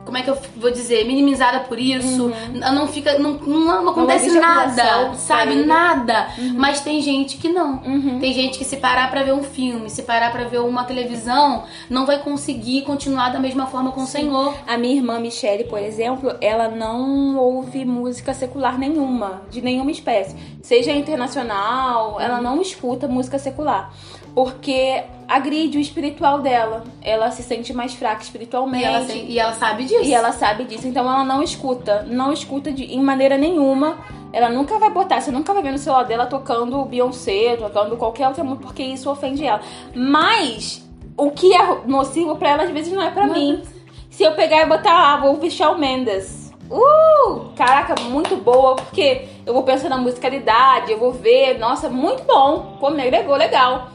como 0.05 0.17
é 0.17 0.23
que 0.23 0.29
eu 0.29 0.37
vou 0.57 0.71
dizer, 0.71 1.05
minimizada 1.05 1.61
por 1.61 1.79
isso, 1.79 2.25
uhum. 2.25 2.73
não 2.73 2.87
fica, 2.87 3.17
não, 3.19 3.33
não, 3.33 3.83
não 3.83 3.91
acontece 3.91 4.29
não 4.29 4.41
nada, 4.41 5.13
sabe, 5.15 5.55
nada. 5.55 6.27
Uhum. 6.37 6.53
Mas 6.57 6.81
tem 6.81 7.01
gente 7.01 7.37
que 7.37 7.49
não. 7.49 7.81
Uhum. 7.85 8.19
Tem 8.19 8.33
gente 8.33 8.57
que 8.57 8.65
se 8.65 8.77
parar 8.77 9.09
para 9.09 9.23
ver 9.23 9.33
um 9.33 9.43
filme, 9.43 9.89
se 9.89 10.03
parar 10.03 10.31
para 10.31 10.45
ver 10.45 10.59
uma 10.59 10.83
televisão, 10.83 11.63
não 11.89 12.05
vai 12.05 12.19
conseguir 12.19 12.81
continuar 12.81 13.29
da 13.29 13.39
mesma 13.39 13.67
forma 13.67 13.91
com 13.91 14.05
Sim. 14.05 14.05
o 14.05 14.07
Senhor. 14.07 14.55
A 14.67 14.77
minha 14.77 14.95
irmã 14.95 15.19
Michelle, 15.19 15.65
por 15.65 15.79
exemplo, 15.79 16.35
ela 16.41 16.67
não 16.67 17.37
ouve 17.37 17.85
música 17.85 18.33
secular 18.33 18.77
nenhuma, 18.77 19.43
de 19.49 19.61
nenhuma 19.61 19.91
espécie, 19.91 20.35
seja 20.61 20.91
internacional, 20.91 22.19
ela 22.19 22.37
uhum. 22.37 22.43
não 22.43 22.61
escuta 22.61 23.07
música 23.07 23.37
secular 23.37 23.91
porque 24.33 25.03
agride 25.27 25.77
o 25.77 25.81
espiritual 25.81 26.41
dela. 26.41 26.83
Ela 27.01 27.31
se 27.31 27.41
sente 27.41 27.73
mais 27.73 27.93
fraca 27.93 28.21
espiritualmente. 28.21 28.83
E 28.83 28.85
ela, 28.85 29.13
e 29.13 29.39
ela, 29.39 29.53
sabe 29.53 29.85
disso. 29.85 30.03
E 30.03 30.13
ela 30.13 30.31
sabe 30.31 30.63
disso. 30.65 30.87
Então 30.87 31.05
ela 31.09 31.23
não 31.23 31.41
escuta. 31.41 32.03
Não 32.03 32.33
escuta 32.33 32.71
de, 32.71 32.83
em 32.83 33.01
maneira 33.01 33.37
nenhuma. 33.37 33.97
Ela 34.33 34.49
nunca 34.49 34.77
vai 34.79 34.89
botar, 34.89 35.19
você 35.19 35.29
nunca 35.29 35.53
vai 35.53 35.61
ver 35.61 35.73
no 35.73 35.77
celular 35.77 36.03
dela 36.03 36.25
tocando 36.25 36.85
Beyoncé, 36.85 37.57
tocando 37.57 37.97
qualquer 37.97 38.27
outra 38.29 38.43
música, 38.43 38.65
porque 38.65 38.81
isso 38.81 39.09
ofende 39.09 39.45
ela. 39.45 39.59
Mas 39.93 40.87
o 41.17 41.31
que 41.31 41.53
é 41.53 41.81
nocivo 41.85 42.37
para 42.37 42.49
ela 42.51 42.63
às 42.63 42.69
vezes 42.69 42.93
não 42.93 43.01
é 43.01 43.11
para 43.11 43.27
mim. 43.27 43.61
Se 44.09 44.23
eu 44.23 44.31
pegar 44.31 44.61
e 44.61 44.65
botar, 44.65 45.13
ah, 45.13 45.17
vou 45.17 45.49
Shawn 45.49 45.77
Mendes. 45.77 46.53
Uh! 46.69 47.49
Caraca, 47.57 48.01
muito 48.03 48.37
boa, 48.37 48.77
porque 48.77 49.27
eu 49.45 49.53
vou 49.53 49.63
pensar 49.63 49.89
na 49.89 49.97
musicalidade, 49.97 50.93
eu 50.93 50.97
vou 50.97 51.11
ver, 51.11 51.59
nossa, 51.59 51.89
muito 51.89 52.23
bom. 52.23 52.77
Pô, 52.79 52.89
me 52.89 53.01
agregou, 53.01 53.35
legal 53.35 53.89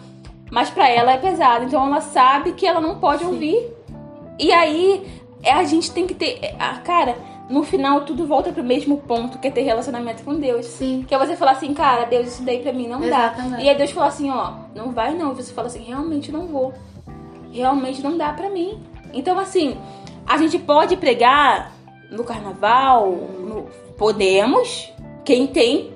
mas 0.50 0.70
para 0.70 0.88
ela 0.88 1.12
é 1.12 1.18
pesado. 1.18 1.64
Então 1.64 1.84
ela 1.84 2.00
sabe 2.00 2.52
que 2.52 2.66
ela 2.66 2.80
não 2.80 2.98
pode 2.98 3.24
Sim. 3.24 3.30
ouvir. 3.30 3.72
E 4.38 4.52
aí 4.52 5.06
é, 5.42 5.52
a 5.52 5.64
gente 5.64 5.90
tem 5.90 6.06
que 6.06 6.14
ter. 6.14 6.38
É, 6.42 6.54
a 6.58 6.78
cara, 6.78 7.16
no 7.48 7.62
final 7.62 8.02
tudo 8.02 8.26
volta 8.26 8.52
pro 8.52 8.62
mesmo 8.62 8.98
ponto, 8.98 9.38
que 9.38 9.48
é 9.48 9.50
ter 9.50 9.62
relacionamento 9.62 10.22
com 10.22 10.34
Deus. 10.34 10.66
Sim. 10.66 11.04
Que 11.06 11.14
é 11.14 11.18
você 11.18 11.36
falar 11.36 11.52
assim, 11.52 11.72
cara, 11.74 12.04
Deus, 12.04 12.28
isso 12.28 12.42
daí 12.42 12.60
pra 12.60 12.72
mim 12.72 12.88
não 12.88 13.02
Exatamente. 13.02 13.56
dá. 13.56 13.62
E 13.62 13.68
aí 13.68 13.76
Deus 13.76 13.90
fala 13.90 14.06
assim, 14.06 14.30
ó, 14.30 14.52
não 14.74 14.92
vai 14.92 15.14
não. 15.14 15.32
E 15.32 15.36
você 15.36 15.52
fala 15.52 15.68
assim, 15.68 15.82
realmente 15.82 16.30
não 16.30 16.46
vou. 16.46 16.72
Realmente 17.50 18.02
não 18.02 18.16
dá 18.16 18.32
pra 18.32 18.50
mim. 18.50 18.82
Então, 19.12 19.38
assim, 19.38 19.78
a 20.26 20.36
gente 20.36 20.58
pode 20.58 20.96
pregar 20.96 21.72
no 22.10 22.22
carnaval, 22.22 23.10
no... 23.10 23.68
podemos, 23.96 24.92
quem 25.24 25.46
tem 25.46 25.92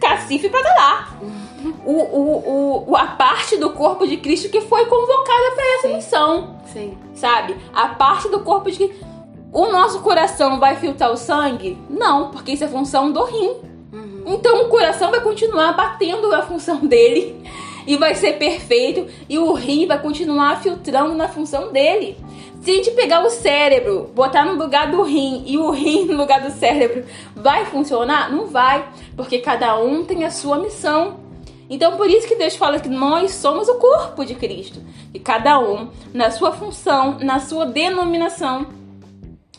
cacife 0.00 0.48
pra 0.48 0.62
dar 0.62 0.74
lá 0.74 1.43
o, 1.84 1.92
o, 1.92 2.90
o, 2.90 2.96
a 2.96 3.06
parte 3.06 3.56
do 3.56 3.70
corpo 3.70 4.06
de 4.06 4.16
Cristo 4.16 4.48
que 4.48 4.60
foi 4.60 4.86
convocada 4.86 5.50
para 5.54 5.74
essa 5.74 5.88
Sim. 5.88 5.94
missão. 5.94 6.56
Sim. 6.72 6.98
Sabe? 7.14 7.56
A 7.72 7.88
parte 7.88 8.28
do 8.28 8.40
corpo 8.40 8.70
de 8.70 8.78
Cristo. 8.78 9.14
O 9.52 9.68
nosso 9.68 10.00
coração 10.00 10.58
vai 10.58 10.74
filtrar 10.76 11.12
o 11.12 11.16
sangue? 11.16 11.78
Não, 11.88 12.30
porque 12.30 12.52
isso 12.52 12.64
é 12.64 12.68
função 12.68 13.12
do 13.12 13.22
rim. 13.24 13.54
Uhum. 13.92 14.22
Então 14.26 14.62
o 14.62 14.68
coração 14.68 15.12
vai 15.12 15.20
continuar 15.20 15.72
batendo 15.74 16.34
a 16.34 16.42
função 16.42 16.78
dele 16.86 17.40
e 17.86 17.96
vai 17.96 18.14
ser 18.14 18.32
perfeito 18.34 19.06
e 19.28 19.38
o 19.38 19.52
rim 19.52 19.86
vai 19.86 20.00
continuar 20.00 20.60
filtrando 20.60 21.14
na 21.14 21.28
função 21.28 21.70
dele. 21.70 22.16
Se 22.64 22.70
a 22.70 22.74
gente 22.74 22.90
pegar 22.92 23.22
o 23.22 23.28
cérebro, 23.28 24.10
botar 24.14 24.44
no 24.46 24.54
lugar 24.54 24.90
do 24.90 25.02
rim 25.02 25.44
e 25.46 25.58
o 25.58 25.70
rim 25.70 26.06
no 26.06 26.16
lugar 26.16 26.40
do 26.40 26.50
cérebro, 26.50 27.04
vai 27.36 27.66
funcionar? 27.66 28.32
Não 28.32 28.46
vai, 28.46 28.88
porque 29.14 29.38
cada 29.38 29.78
um 29.78 30.02
tem 30.02 30.24
a 30.24 30.30
sua 30.30 30.58
missão. 30.58 31.20
Então, 31.68 31.96
por 31.96 32.08
isso 32.10 32.28
que 32.28 32.36
Deus 32.36 32.56
fala 32.56 32.78
que 32.78 32.88
nós 32.88 33.32
somos 33.32 33.68
o 33.68 33.76
corpo 33.76 34.24
de 34.24 34.34
Cristo. 34.34 34.80
E 35.12 35.18
cada 35.18 35.58
um, 35.58 35.90
na 36.12 36.30
sua 36.30 36.52
função, 36.52 37.18
na 37.20 37.40
sua 37.40 37.66
denominação, 37.66 38.66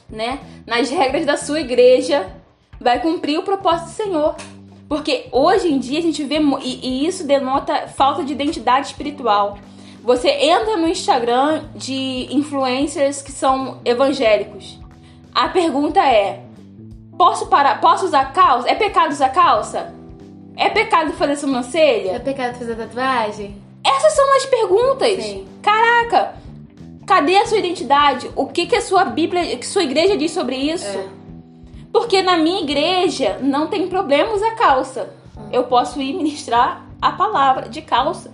né? 0.10 0.40
Nas 0.68 0.90
regras 0.90 1.26
da 1.26 1.36
sua 1.38 1.62
igreja, 1.62 2.28
vai 2.80 3.00
cumprir 3.00 3.40
o 3.40 3.44
propósito 3.44 3.86
do 3.86 3.92
Senhor. 3.92 4.36
Porque 4.88 5.28
hoje 5.32 5.72
em 5.72 5.80
dia 5.80 5.98
a 6.00 6.02
gente 6.02 6.24
vê, 6.24 6.40
e, 6.62 6.88
e 6.88 7.08
isso 7.08 7.26
denota 7.26 7.88
falta 7.88 8.24
de 8.24 8.34
identidade 8.34 8.88
espiritual. 8.88 9.58
Você 10.04 10.30
entra 10.30 10.78
no 10.78 10.88
Instagram 10.88 11.64
de 11.74 12.28
influencers 12.30 13.24
que 13.24 13.32
são 13.32 13.82
evangélicos. 13.84 14.80
A 15.34 15.50
pergunta 15.50 16.00
é: 16.00 16.44
posso 17.18 17.48
parar? 17.48 17.82
Posso 17.82 18.06
usar 18.06 18.32
calça? 18.32 18.70
É 18.70 18.76
pecado 18.76 19.12
usar 19.12 19.30
calça? 19.30 19.95
É 20.58 20.70
pecado 20.70 21.14
fazer 21.14 21.36
sobrancelha? 21.36 22.12
É 22.12 22.20
pecado 22.20 22.58
fazer 22.58 22.76
tatuagem? 22.76 23.62
Essas 23.84 24.14
são 24.14 24.36
as 24.36 24.46
perguntas. 24.46 25.24
Sim. 25.24 25.48
Caraca, 25.62 26.36
cadê 27.06 27.38
a 27.38 27.46
sua 27.46 27.60
identidade? 27.60 28.30
O 28.36 28.48
que, 28.48 28.66
que 28.66 28.76
a 28.76 28.82
sua 28.82 29.06
Bíblia, 29.06 29.58
que 29.58 29.68
sua 29.68 29.84
igreja 29.84 30.18
diz 30.18 30.32
sobre 30.32 30.56
isso? 30.56 30.86
É. 30.86 31.08
Porque 31.92 32.22
na 32.22 32.38
minha 32.38 32.62
igreja 32.62 33.38
não 33.42 33.68
tem 33.68 33.88
problema 33.88 34.34
usar 34.34 34.56
calça. 34.56 35.14
Eu 35.52 35.66
posso 35.66 36.02
ir 36.02 36.14
ministrar 36.14 36.86
a 37.02 37.12
palavra 37.12 37.70
de 37.70 37.82
calça. 37.82 38.34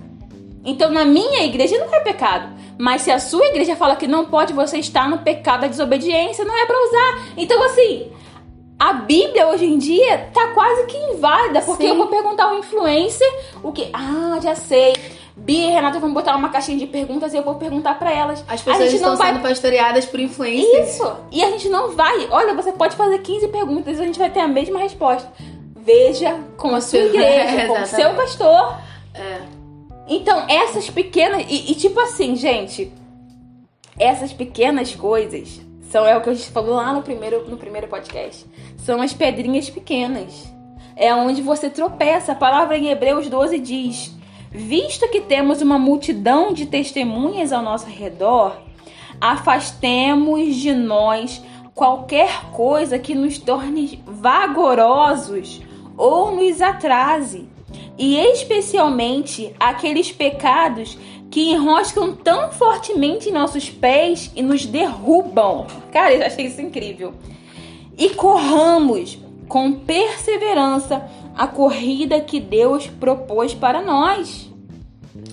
Então 0.64 0.92
na 0.92 1.06
minha 1.06 1.44
igreja 1.44 1.78
não 1.78 1.94
é 1.94 2.00
pecado. 2.00 2.50
Mas 2.78 3.02
se 3.02 3.12
a 3.12 3.20
sua 3.20 3.46
igreja 3.48 3.76
fala 3.76 3.96
que 3.96 4.08
não 4.08 4.26
pode, 4.26 4.54
você 4.54 4.78
está 4.78 5.08
no 5.08 5.20
pecado 5.20 5.62
da 5.62 5.68
desobediência, 5.68 6.46
não 6.46 6.58
é 6.58 6.66
para 6.66 6.88
usar. 6.88 7.28
Então 7.38 7.64
assim, 7.64 8.12
a 8.82 8.94
Bíblia 8.94 9.48
hoje 9.48 9.64
em 9.64 9.78
dia 9.78 10.32
tá 10.34 10.48
quase 10.56 10.88
que 10.88 10.98
inválida, 10.98 11.62
porque 11.62 11.84
Sim. 11.84 11.90
eu 11.90 11.96
vou 11.98 12.08
perguntar 12.08 12.46
ao 12.46 12.58
influencer 12.58 13.32
o 13.62 13.72
que. 13.72 13.88
Ah, 13.94 14.40
já 14.42 14.56
sei. 14.56 14.96
Bia 15.38 15.68
e 15.68 15.72
Renata 15.72 16.00
vão 16.00 16.12
botar 16.12 16.36
uma 16.36 16.50
caixinha 16.50 16.80
de 16.80 16.88
perguntas 16.88 17.32
e 17.32 17.38
eu 17.38 17.44
vou 17.44 17.54
perguntar 17.54 18.00
para 18.00 18.12
elas. 18.12 18.44
As 18.48 18.60
pessoas 18.60 18.92
estão 18.92 19.16
vai... 19.16 19.34
sendo 19.34 19.44
pastoreadas 19.44 20.08
por 20.08 20.20
influências. 20.20 20.96
Isso! 20.96 21.16
E 21.32 21.44
a 21.44 21.52
gente 21.52 21.70
não 21.70 21.92
vai. 21.92 22.28
Olha, 22.32 22.56
você 22.56 22.72
pode 22.72 22.96
fazer 22.96 23.20
15 23.20 23.50
perguntas 23.50 24.00
e 24.00 24.02
a 24.02 24.06
gente 24.06 24.18
vai 24.18 24.32
ter 24.32 24.40
a 24.40 24.48
mesma 24.48 24.80
resposta. 24.80 25.32
Veja 25.76 26.40
com 26.58 26.74
a 26.74 26.82
sua 26.82 27.02
igreja, 27.06 27.68
com 27.68 27.84
o 27.84 27.86
seu 27.86 28.16
pastor. 28.16 28.78
É. 29.14 29.42
Então, 30.08 30.44
essas 30.50 30.90
pequenas. 30.90 31.46
E, 31.48 31.72
e, 31.72 31.76
tipo 31.76 32.00
assim, 32.00 32.36
gente. 32.36 32.92
Essas 34.00 34.34
pequenas 34.34 34.96
coisas 34.96 35.62
são 35.92 36.06
é 36.06 36.16
o 36.16 36.22
que 36.22 36.30
a 36.30 36.34
gente 36.34 36.50
falou 36.50 36.76
lá 36.76 36.94
no 36.94 37.02
primeiro, 37.02 37.50
no 37.50 37.58
primeiro 37.58 37.88
podcast. 37.88 38.46
São 38.78 39.02
as 39.02 39.14
pedrinhas 39.14 39.70
pequenas. 39.70 40.50
É 40.96 41.14
onde 41.14 41.42
você 41.42 41.70
tropeça. 41.70 42.32
A 42.32 42.36
palavra 42.36 42.78
em 42.78 42.88
Hebreus 42.88 43.28
12 43.28 43.60
diz: 43.60 44.16
Visto 44.50 45.10
que 45.10 45.20
temos 45.20 45.62
uma 45.62 45.78
multidão 45.78 46.54
de 46.54 46.66
testemunhas 46.66 47.52
ao 47.52 47.62
nosso 47.62 47.88
redor, 47.88 48.56
afastemos 49.20 50.56
de 50.56 50.74
nós 50.74 51.44
qualquer 51.76 52.52
coisa 52.52 52.98
que 52.98 53.14
nos 53.14 53.38
torne 53.38 54.02
vagarosos 54.06 55.62
ou 55.98 56.34
nos 56.34 56.62
atrase, 56.62 57.50
e 57.98 58.18
especialmente 58.18 59.54
aqueles 59.60 60.10
pecados 60.10 60.98
que 61.32 61.50
enroscam 61.50 62.14
tão 62.14 62.52
fortemente 62.52 63.30
em 63.30 63.32
nossos 63.32 63.70
pés 63.70 64.30
e 64.36 64.42
nos 64.42 64.66
derrubam. 64.66 65.66
Cara, 65.92 66.14
eu 66.14 66.26
achei 66.26 66.46
isso 66.46 66.62
incrível. 66.62 67.14
E 67.98 68.10
corramos 68.10 69.18
com 69.48 69.72
perseverança 69.72 71.10
a 71.36 71.48
corrida 71.48 72.20
que 72.20 72.40
Deus 72.40 72.86
propôs 72.88 73.54
para 73.54 73.82
nós. 73.82 74.52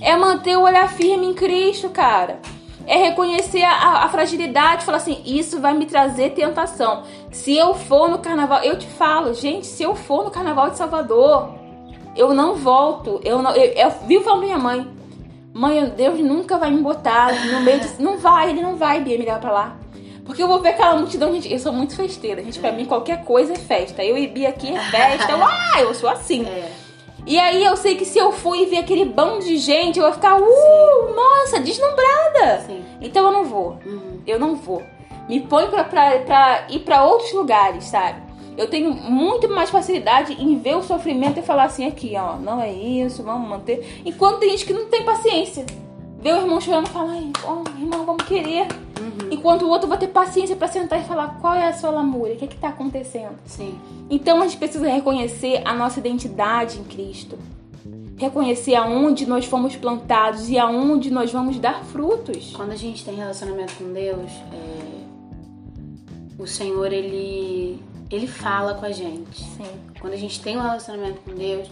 É 0.00 0.16
manter 0.16 0.56
o 0.56 0.62
olhar 0.62 0.88
firme 0.92 1.26
em 1.26 1.34
Cristo, 1.34 1.90
cara. 1.90 2.38
É 2.87 2.96
reconhecer 2.96 3.64
a, 3.64 4.04
a 4.04 4.08
fragilidade, 4.08 4.84
falar 4.84 4.98
assim: 4.98 5.20
isso 5.26 5.61
vai 5.61 5.74
me 5.74 5.84
trazer 5.84 6.30
tentação. 6.30 7.02
Se 7.32 7.56
eu 7.56 7.74
for 7.74 8.08
no 8.08 8.18
carnaval, 8.18 8.62
eu 8.62 8.78
te 8.78 8.87
falo, 8.87 9.34
gente, 9.34 9.66
se 9.66 9.82
eu 9.82 9.94
for 9.94 10.24
no 10.24 10.30
carnaval 10.30 10.70
de 10.70 10.78
Salvador, 10.78 11.54
eu 12.16 12.32
não 12.32 12.54
volto. 12.54 13.20
Eu 13.24 13.42
não, 13.42 13.50
eu, 13.52 13.72
eu 13.72 13.90
vivo 14.06 14.24
falando 14.24 14.44
minha 14.44 14.58
mãe. 14.58 14.97
Mãe, 15.59 15.92
Deus 15.97 16.21
nunca 16.21 16.57
vai 16.57 16.71
me 16.71 16.81
botar 16.81 17.35
no 17.47 17.61
meio 17.62 17.81
de. 17.81 18.01
Não 18.01 18.16
vai, 18.16 18.51
ele 18.51 18.62
não 18.62 18.77
vai, 18.77 19.01
Bia, 19.01 19.18
me 19.18 19.25
levar 19.25 19.40
pra 19.40 19.51
lá. 19.51 19.77
Porque 20.25 20.40
eu 20.40 20.47
vou 20.47 20.61
ver 20.61 20.68
aquela 20.68 20.94
multidão, 20.97 21.33
gente. 21.33 21.53
Eu 21.53 21.59
sou 21.59 21.73
muito 21.73 21.97
festeira, 21.97 22.40
gente. 22.44 22.61
Pra 22.61 22.71
mim, 22.71 22.85
qualquer 22.85 23.25
coisa 23.25 23.55
é 23.55 23.57
festa. 23.57 24.05
Eu 24.05 24.16
e 24.16 24.29
Bia 24.29 24.51
aqui 24.51 24.73
é 24.73 24.79
festa. 24.79 25.33
Eu, 25.33 25.42
ah, 25.42 25.81
eu 25.81 25.92
sou 25.94 26.09
assim. 26.09 26.47
É. 26.47 26.71
E 27.27 27.37
aí 27.40 27.64
eu 27.64 27.77
sei 27.77 27.97
que 27.97 28.05
se 28.05 28.16
eu 28.16 28.31
for 28.31 28.55
e 28.55 28.66
ver 28.66 28.79
aquele 28.79 29.05
bando 29.05 29.40
de 29.40 29.57
gente, 29.57 29.99
eu 29.99 30.05
vou 30.05 30.12
ficar, 30.12 30.37
uh, 30.37 30.47
Sim. 30.47 31.14
nossa, 31.16 31.59
deslumbrada. 31.59 32.61
Sim. 32.64 32.85
Então 33.01 33.27
eu 33.27 33.33
não 33.33 33.44
vou. 33.44 33.81
Uhum. 33.85 34.23
Eu 34.25 34.38
não 34.38 34.55
vou. 34.55 34.85
Me 35.29 35.40
põe 35.40 35.66
pra, 35.66 35.83
pra, 35.83 36.21
pra 36.21 36.66
ir 36.68 36.79
pra 36.79 37.05
outros 37.05 37.33
lugares, 37.33 37.83
sabe? 37.83 38.28
Eu 38.59 38.66
tenho 38.66 38.92
muito 38.92 39.49
mais 39.49 39.71
facilidade 39.71 40.33
em 40.33 40.59
ver 40.59 40.77
o 40.77 40.83
sofrimento 40.83 41.38
e 41.38 41.42
falar 41.42 41.64
assim 41.64 41.87
aqui, 41.87 42.14
ó, 42.16 42.35
não 42.35 42.61
é 42.61 42.73
isso, 42.73 43.23
vamos 43.23 43.49
manter. 43.49 44.03
Enquanto 44.05 44.40
tem 44.40 44.51
gente 44.51 44.66
que 44.66 44.73
não 44.73 44.87
tem 44.87 45.05
paciência. 45.05 45.64
Vê 46.21 46.33
o 46.33 46.38
irmão 46.38 46.61
chorando 46.61 46.88
e 46.88 46.90
fala, 46.90 47.14
oh, 47.47 47.81
irmão, 47.81 48.05
vamos 48.05 48.25
querer. 48.25 48.66
Uhum. 48.99 49.29
Enquanto 49.31 49.62
o 49.62 49.68
outro 49.68 49.88
vai 49.88 49.97
ter 49.97 50.09
paciência 50.09 50.57
para 50.57 50.66
sentar 50.66 51.01
e 51.01 51.05
falar 51.05 51.38
qual 51.40 51.55
é 51.55 51.68
a 51.68 51.73
sua 51.73 51.90
lamúria, 51.90 52.35
o 52.35 52.37
que, 52.37 52.47
é 52.47 52.49
que 52.49 52.57
tá 52.57 52.71
acontecendo. 52.71 53.38
Sim. 53.47 53.79
Então 54.11 54.42
a 54.42 54.49
gente 54.49 54.57
precisa 54.57 54.88
reconhecer 54.88 55.62
a 55.64 55.73
nossa 55.73 56.01
identidade 56.01 56.81
em 56.81 56.83
Cristo. 56.83 57.38
Reconhecer 58.16 58.75
aonde 58.75 59.25
nós 59.25 59.44
fomos 59.44 59.77
plantados 59.77 60.49
e 60.51 60.59
aonde 60.59 61.12
nós 61.12 61.31
vamos 61.31 61.61
dar 61.61 61.85
frutos. 61.85 62.53
Quando 62.57 62.73
a 62.73 62.77
gente 62.77 63.05
tem 63.05 63.14
relacionamento 63.14 63.75
com 63.75 63.92
Deus, 63.92 64.33
é... 64.53 64.88
o 66.38 66.46
Senhor, 66.46 66.92
ele, 66.92 67.83
ele 68.11 68.27
fala 68.29 68.74
com 68.74 68.87
a 68.87 68.92
gente. 68.92 69.44
Sim. 69.44 69.66
Quando 70.01 70.12
a 70.12 70.16
gente 70.16 70.40
tem 70.40 70.57
um 70.57 70.62
relacionamento 70.62 71.20
com 71.20 71.35
Deus, 71.35 71.68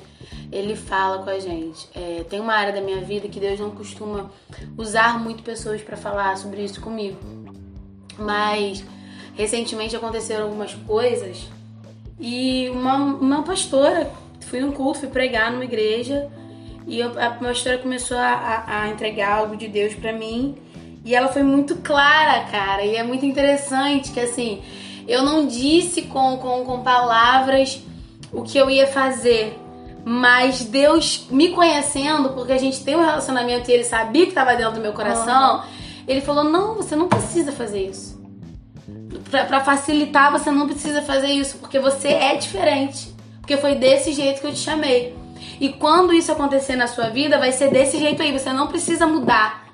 ele 0.51 0.75
fala 0.75 1.23
com 1.23 1.31
a 1.31 1.39
gente. 1.39 1.89
É, 1.95 2.25
tem 2.29 2.41
uma 2.41 2.53
área 2.53 2.73
da 2.73 2.81
minha 2.81 3.01
vida 3.01 3.29
que 3.29 3.39
Deus 3.39 3.61
não 3.61 3.71
costuma 3.71 4.31
usar 4.77 5.19
muito 5.21 5.45
pessoas 5.45 5.81
para 5.81 5.97
falar 5.97 6.37
sobre 6.37 6.65
isso 6.65 6.81
comigo. 6.81 7.17
Mas 8.19 8.85
recentemente 9.35 9.95
aconteceram 9.95 10.45
algumas 10.45 10.75
coisas 10.75 11.47
e 12.19 12.69
uma, 12.71 12.97
uma 12.97 13.43
pastora, 13.43 14.11
fui 14.41 14.61
num 14.61 14.73
culto, 14.73 15.01
fui 15.01 15.09
pregar 15.09 15.53
numa 15.53 15.65
igreja 15.65 16.29
e 16.87 17.03
a 17.03 17.31
pastora 17.31 17.79
começou 17.79 18.17
a, 18.17 18.33
a, 18.33 18.83
a 18.83 18.89
entregar 18.89 19.39
algo 19.39 19.57
de 19.57 19.69
Deus 19.69 19.95
para 19.95 20.13
mim 20.13 20.57
e 21.07 21.15
ela 21.15 21.29
foi 21.29 21.45
muito 21.45 21.77
clara, 21.77 22.41
cara. 22.51 22.85
E 22.85 22.97
é 22.97 23.03
muito 23.05 23.25
interessante 23.25 24.11
que 24.11 24.19
assim, 24.19 24.61
eu 25.07 25.23
não 25.23 25.47
disse 25.47 26.03
com, 26.03 26.37
com, 26.37 26.65
com 26.65 26.83
palavras 26.83 27.81
o 28.33 28.43
que 28.43 28.59
eu 28.59 28.69
ia 28.69 28.89
fazer, 28.89 29.57
mas 30.05 30.65
Deus 30.65 31.29
me 31.31 31.51
conhecendo, 31.51 32.31
porque 32.31 32.53
a 32.53 32.59
gente 32.59 32.83
tem 32.83 32.97
um 32.97 33.05
relacionamento 33.05 33.71
e 33.71 33.75
ele 33.75 33.85
sabia 33.85 34.25
que 34.25 34.31
estava 34.31 34.57
dentro 34.57 34.75
do 34.75 34.81
meu 34.81 34.93
coração, 34.93 35.59
uhum. 35.59 35.63
ele 36.09 36.21
falou: 36.21 36.43
Não, 36.43 36.75
você 36.75 36.97
não 36.97 37.07
precisa 37.07 37.53
fazer 37.53 37.89
isso. 37.89 38.21
Para 39.31 39.61
facilitar, 39.61 40.33
você 40.33 40.51
não 40.51 40.67
precisa 40.67 41.03
fazer 41.03 41.29
isso, 41.29 41.59
porque 41.59 41.79
você 41.79 42.09
é 42.09 42.35
diferente. 42.35 43.15
Porque 43.41 43.57
foi 43.57 43.77
desse 43.77 44.13
jeito 44.13 44.41
que 44.41 44.47
eu 44.49 44.53
te 44.53 44.59
chamei. 44.59 45.17
E 45.61 45.69
quando 45.69 46.13
isso 46.13 46.33
acontecer 46.33 46.75
na 46.75 46.89
sua 46.89 47.11
vida, 47.11 47.39
vai 47.39 47.53
ser 47.53 47.71
desse 47.71 47.97
jeito 47.97 48.21
aí. 48.21 48.37
Você 48.37 48.53
não 48.53 48.67
precisa 48.67 49.07
mudar. 49.07 49.66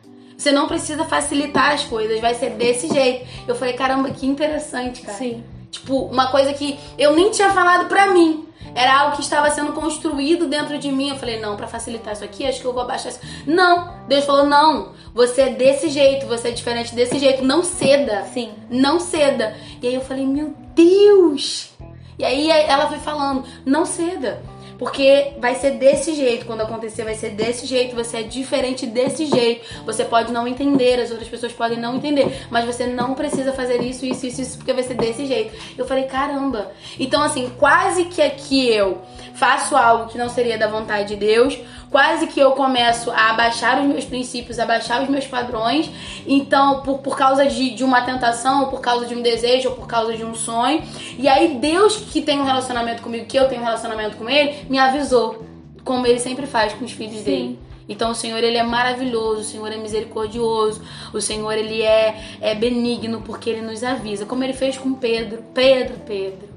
Você 0.42 0.50
não 0.50 0.66
precisa 0.66 1.04
facilitar 1.04 1.70
as 1.70 1.84
coisas. 1.84 2.20
Vai 2.20 2.34
ser 2.34 2.50
desse 2.50 2.88
jeito. 2.88 3.24
Eu 3.46 3.54
falei, 3.54 3.74
caramba, 3.74 4.10
que 4.10 4.26
interessante, 4.26 5.02
cara. 5.02 5.16
Sim. 5.16 5.44
Tipo, 5.70 6.06
uma 6.06 6.32
coisa 6.32 6.52
que 6.52 6.80
eu 6.98 7.14
nem 7.14 7.30
tinha 7.30 7.50
falado 7.50 7.88
pra 7.88 8.08
mim. 8.08 8.48
Era 8.74 9.02
algo 9.02 9.16
que 9.16 9.22
estava 9.22 9.48
sendo 9.50 9.72
construído 9.72 10.48
dentro 10.48 10.78
de 10.78 10.90
mim. 10.90 11.10
Eu 11.10 11.16
falei, 11.16 11.38
não, 11.38 11.56
para 11.56 11.68
facilitar 11.68 12.14
isso 12.14 12.24
aqui, 12.24 12.44
acho 12.44 12.60
que 12.60 12.66
eu 12.66 12.72
vou 12.72 12.82
abaixar 12.82 13.12
isso. 13.12 13.20
Não! 13.46 13.94
Deus 14.08 14.24
falou, 14.24 14.44
não, 14.44 14.92
você 15.14 15.42
é 15.42 15.50
desse 15.50 15.88
jeito, 15.88 16.26
você 16.26 16.48
é 16.48 16.50
diferente 16.50 16.92
desse 16.92 17.20
jeito. 17.20 17.44
Não 17.44 17.62
ceda. 17.62 18.24
Sim. 18.34 18.50
Não 18.68 18.98
ceda. 18.98 19.56
E 19.80 19.86
aí 19.86 19.94
eu 19.94 20.00
falei, 20.00 20.26
meu 20.26 20.52
Deus! 20.74 21.70
E 22.18 22.24
aí 22.24 22.50
ela 22.50 22.88
foi 22.88 22.98
falando, 22.98 23.44
não 23.64 23.86
ceda. 23.86 24.42
Porque 24.82 25.34
vai 25.38 25.54
ser 25.54 25.78
desse 25.78 26.12
jeito, 26.12 26.44
quando 26.44 26.62
acontecer, 26.62 27.04
vai 27.04 27.14
ser 27.14 27.30
desse 27.30 27.66
jeito, 27.66 27.94
você 27.94 28.16
é 28.16 28.22
diferente 28.24 28.84
desse 28.84 29.26
jeito. 29.26 29.64
Você 29.86 30.04
pode 30.04 30.32
não 30.32 30.44
entender, 30.44 30.98
as 30.98 31.12
outras 31.12 31.28
pessoas 31.28 31.52
podem 31.52 31.78
não 31.78 31.94
entender, 31.94 32.48
mas 32.50 32.64
você 32.64 32.84
não 32.84 33.14
precisa 33.14 33.52
fazer 33.52 33.80
isso, 33.80 34.04
isso, 34.04 34.26
isso, 34.26 34.40
isso, 34.40 34.56
porque 34.58 34.72
vai 34.72 34.82
ser 34.82 34.94
desse 34.94 35.24
jeito. 35.24 35.56
Eu 35.78 35.86
falei, 35.86 36.06
caramba. 36.06 36.72
Então, 36.98 37.22
assim, 37.22 37.52
quase 37.60 38.06
que 38.06 38.20
aqui 38.20 38.70
eu 38.70 39.00
faço 39.34 39.76
algo 39.76 40.10
que 40.10 40.18
não 40.18 40.28
seria 40.28 40.58
da 40.58 40.66
vontade 40.66 41.10
de 41.10 41.16
Deus, 41.16 41.56
quase 41.92 42.26
que 42.26 42.40
eu 42.40 42.52
começo 42.52 43.10
a 43.10 43.30
abaixar 43.30 43.78
os 43.78 43.86
meus 43.86 44.04
princípios, 44.06 44.58
a 44.58 44.62
abaixar 44.62 45.02
os 45.02 45.10
meus 45.10 45.26
padrões. 45.26 45.90
Então, 46.26 46.80
por, 46.80 46.98
por 46.98 47.16
causa 47.16 47.46
de, 47.46 47.74
de 47.74 47.84
uma 47.84 48.00
tentação, 48.00 48.62
ou 48.62 48.66
por 48.68 48.80
causa 48.80 49.04
de 49.06 49.14
um 49.14 49.20
desejo, 49.20 49.68
ou 49.68 49.74
por 49.76 49.86
causa 49.86 50.16
de 50.16 50.24
um 50.24 50.34
sonho. 50.34 50.82
E 51.18 51.28
aí, 51.28 51.58
Deus 51.58 51.96
que 51.96 52.22
tem 52.22 52.40
um 52.40 52.44
relacionamento 52.44 53.02
comigo, 53.02 53.26
que 53.26 53.38
eu 53.38 53.46
tenho 53.46 53.60
um 53.60 53.64
relacionamento 53.64 54.16
com 54.16 54.28
Ele, 54.28 54.66
me 54.70 54.78
avisou. 54.78 55.44
Como 55.84 56.06
Ele 56.06 56.18
sempre 56.18 56.46
faz 56.46 56.72
com 56.72 56.84
os 56.84 56.92
filhos 56.92 57.18
Sim. 57.18 57.24
dele. 57.24 57.58
Então 57.88 58.12
o 58.12 58.14
Senhor 58.14 58.42
ele 58.42 58.56
é 58.56 58.62
maravilhoso, 58.62 59.40
o 59.40 59.44
Senhor 59.44 59.70
é 59.70 59.76
misericordioso, 59.76 60.80
o 61.12 61.20
Senhor 61.20 61.52
ele 61.52 61.82
é, 61.82 62.38
é 62.40 62.54
benigno 62.54 63.20
porque 63.20 63.50
ele 63.50 63.60
nos 63.60 63.82
avisa, 63.82 64.24
como 64.24 64.42
ele 64.44 64.52
fez 64.52 64.78
com 64.78 64.94
Pedro. 64.94 65.42
Pedro, 65.52 65.98
Pedro, 66.06 66.48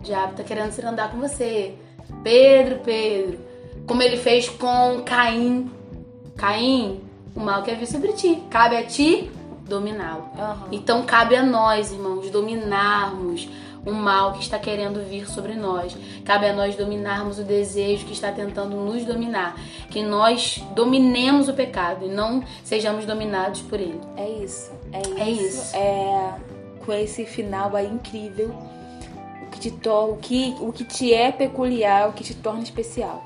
o 0.00 0.02
diabo 0.02 0.34
tá 0.34 0.42
querendo 0.42 0.72
se 0.72 0.84
andar 0.84 1.10
com 1.10 1.18
você. 1.18 1.74
Pedro, 2.22 2.80
Pedro, 2.84 3.38
como 3.86 4.02
ele 4.02 4.16
fez 4.16 4.48
com 4.48 5.02
Caim. 5.04 5.70
Caim, 6.36 7.00
o 7.34 7.40
mal 7.40 7.62
quer 7.62 7.76
vir 7.76 7.86
sobre 7.86 8.12
ti. 8.12 8.42
Cabe 8.50 8.76
a 8.76 8.84
ti 8.84 9.30
dominá-lo. 9.66 10.28
Uhum. 10.36 10.68
Então 10.72 11.04
cabe 11.04 11.36
a 11.36 11.42
nós, 11.42 11.92
irmãos, 11.92 12.30
dominarmos 12.30 13.48
o 13.84 13.92
mal 13.92 14.32
que 14.32 14.40
está 14.40 14.58
querendo 14.58 15.00
vir 15.08 15.28
sobre 15.28 15.54
nós. 15.54 15.96
Cabe 16.24 16.46
a 16.46 16.52
nós 16.52 16.74
dominarmos 16.76 17.38
o 17.38 17.44
desejo 17.44 18.04
que 18.04 18.12
está 18.12 18.32
tentando 18.32 18.76
nos 18.76 19.04
dominar. 19.04 19.56
Que 19.90 20.02
nós 20.02 20.62
dominemos 20.74 21.48
o 21.48 21.54
pecado 21.54 22.04
e 22.04 22.08
não 22.08 22.42
sejamos 22.64 23.06
dominados 23.06 23.60
por 23.62 23.80
ele. 23.80 24.00
É 24.16 24.28
isso. 24.28 24.72
É 24.92 25.00
isso. 25.00 25.18
É, 25.18 25.30
isso. 25.30 25.76
é 25.76 26.34
com 26.84 26.92
esse 26.92 27.26
final 27.26 27.74
aí 27.74 27.86
incrível 27.86 28.54
o 29.42 29.50
que 29.50 29.58
te 29.58 29.70
torna, 29.70 30.14
o 30.14 30.16
que, 30.18 30.54
o 30.60 30.72
que 30.72 30.84
te 30.84 31.12
é 31.12 31.32
peculiar, 31.32 32.08
o 32.08 32.12
que 32.12 32.22
te 32.22 32.34
torna 32.34 32.62
especial. 32.62 33.24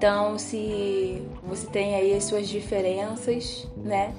Então, 0.00 0.38
se 0.38 1.22
você 1.42 1.66
tem 1.66 1.94
aí 1.94 2.16
as 2.16 2.24
suas 2.24 2.48
diferenças, 2.48 3.68
né? 3.76 4.14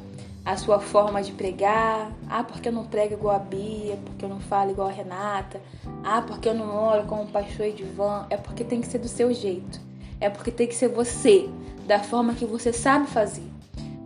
A 0.45 0.55
sua 0.55 0.79
forma 0.79 1.23
de 1.23 1.31
pregar. 1.31 2.11
Ah, 2.29 2.43
porque 2.43 2.69
eu 2.69 2.71
não 2.71 2.85
prego 2.85 3.15
igual 3.15 3.35
a 3.35 3.39
Bia, 3.39 3.97
porque 4.05 4.23
eu 4.23 4.29
não 4.29 4.39
falo 4.39 4.69
igual 4.69 4.89
a 4.89 4.91
Renata. 4.91 5.59
Ah, 6.03 6.21
porque 6.21 6.47
eu 6.47 6.53
não 6.53 6.75
oro 6.75 7.07
como 7.07 7.25
pastor 7.25 7.65
Edvan. 7.65 8.27
É 8.29 8.37
porque 8.37 8.63
tem 8.63 8.79
que 8.79 8.85
ser 8.85 8.99
do 8.99 9.07
seu 9.07 9.33
jeito. 9.33 9.81
é 10.19 10.29
porque 10.29 10.51
tem 10.51 10.67
que 10.67 10.75
ser 10.75 10.87
você, 10.87 11.49
da 11.87 11.97
forma 11.97 12.35
que 12.35 12.45
você 12.45 12.71
sabe 12.71 13.07
fazer. 13.07 13.49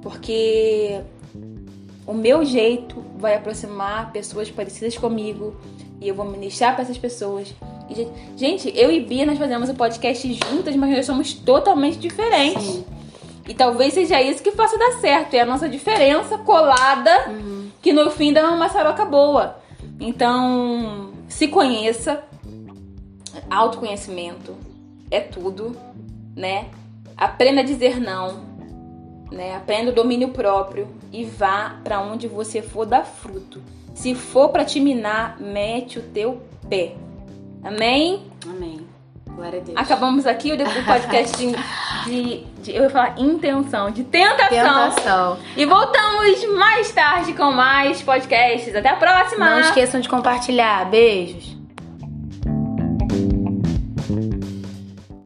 Porque 0.02 1.02
o 2.08 2.14
meu 2.14 2.46
jeito 2.46 3.04
vai 3.18 3.36
aproximar 3.36 4.14
pessoas 4.14 4.50
parecidas 4.50 4.98
comigo 4.98 5.54
e 6.00 6.08
eu 6.08 6.16
vou 6.16 6.24
ministrar 6.24 6.74
para 6.74 6.84
essas 6.84 6.98
pessoas. 6.98 7.54
Gente, 8.36 8.72
eu 8.76 8.92
e 8.92 9.00
Bia 9.00 9.26
nós 9.26 9.38
fazemos 9.38 9.70
o 9.70 9.74
um 9.74 9.76
podcast 9.76 10.34
juntas, 10.34 10.76
mas 10.76 10.92
nós 10.92 11.06
somos 11.06 11.34
totalmente 11.34 11.98
diferentes. 11.98 12.64
Sim. 12.64 12.86
E 13.48 13.54
talvez 13.54 13.94
seja 13.94 14.22
isso 14.22 14.42
que 14.42 14.52
faça 14.52 14.78
dar 14.78 14.94
certo, 14.94 15.36
é 15.36 15.42
a 15.42 15.46
nossa 15.46 15.70
diferença 15.70 16.38
colada, 16.40 17.30
uhum. 17.30 17.70
que 17.82 17.94
no 17.94 18.10
fim 18.10 18.34
dá 18.34 18.44
uma 18.44 18.58
maçaroca 18.58 19.06
boa. 19.06 19.58
Então, 20.00 21.14
se 21.28 21.48
conheça, 21.48 22.24
autoconhecimento 23.50 24.56
é 25.12 25.20
tudo, 25.20 25.78
né? 26.36 26.66
Aprenda 27.16 27.62
a 27.62 27.64
dizer 27.64 28.02
não, 28.02 28.42
né? 29.32 29.56
Aprenda 29.56 29.92
o 29.92 29.96
domínio 29.96 30.30
próprio 30.30 30.88
e 31.12 31.24
vá 31.24 31.80
para 31.84 32.02
onde 32.02 32.28
você 32.28 32.62
for 32.62 32.86
dar 32.86 33.06
fruto. 33.06 33.62
Se 33.94 34.16
for 34.16 34.50
para 34.50 34.66
te 34.66 34.80
minar, 34.80 35.40
mete 35.40 36.00
o 36.00 36.02
teu 36.02 36.42
pé. 36.68 36.96
Amém? 37.66 38.22
Amém. 38.48 38.86
Glória 39.28 39.60
a 39.60 39.64
Deus. 39.64 39.78
Acabamos 39.78 40.28
aqui 40.28 40.54
o 40.54 40.58
podcast 40.86 41.36
de, 41.36 41.56
de, 42.06 42.44
de, 42.62 42.76
eu 42.76 42.84
ia 42.84 42.90
falar 42.90 43.20
intenção, 43.20 43.90
de 43.90 44.04
tentação. 44.04 44.50
Tentação. 44.50 45.38
E 45.58 45.66
voltamos 45.66 46.46
mais 46.54 46.92
tarde 46.92 47.34
com 47.34 47.52
mais 47.52 48.02
podcasts. 48.02 48.74
Até 48.76 48.90
a 48.90 48.96
próxima. 48.96 49.50
Não 49.50 49.60
esqueçam 49.60 50.00
de 50.00 50.08
compartilhar. 50.08 50.86
Beijos. 50.86 51.55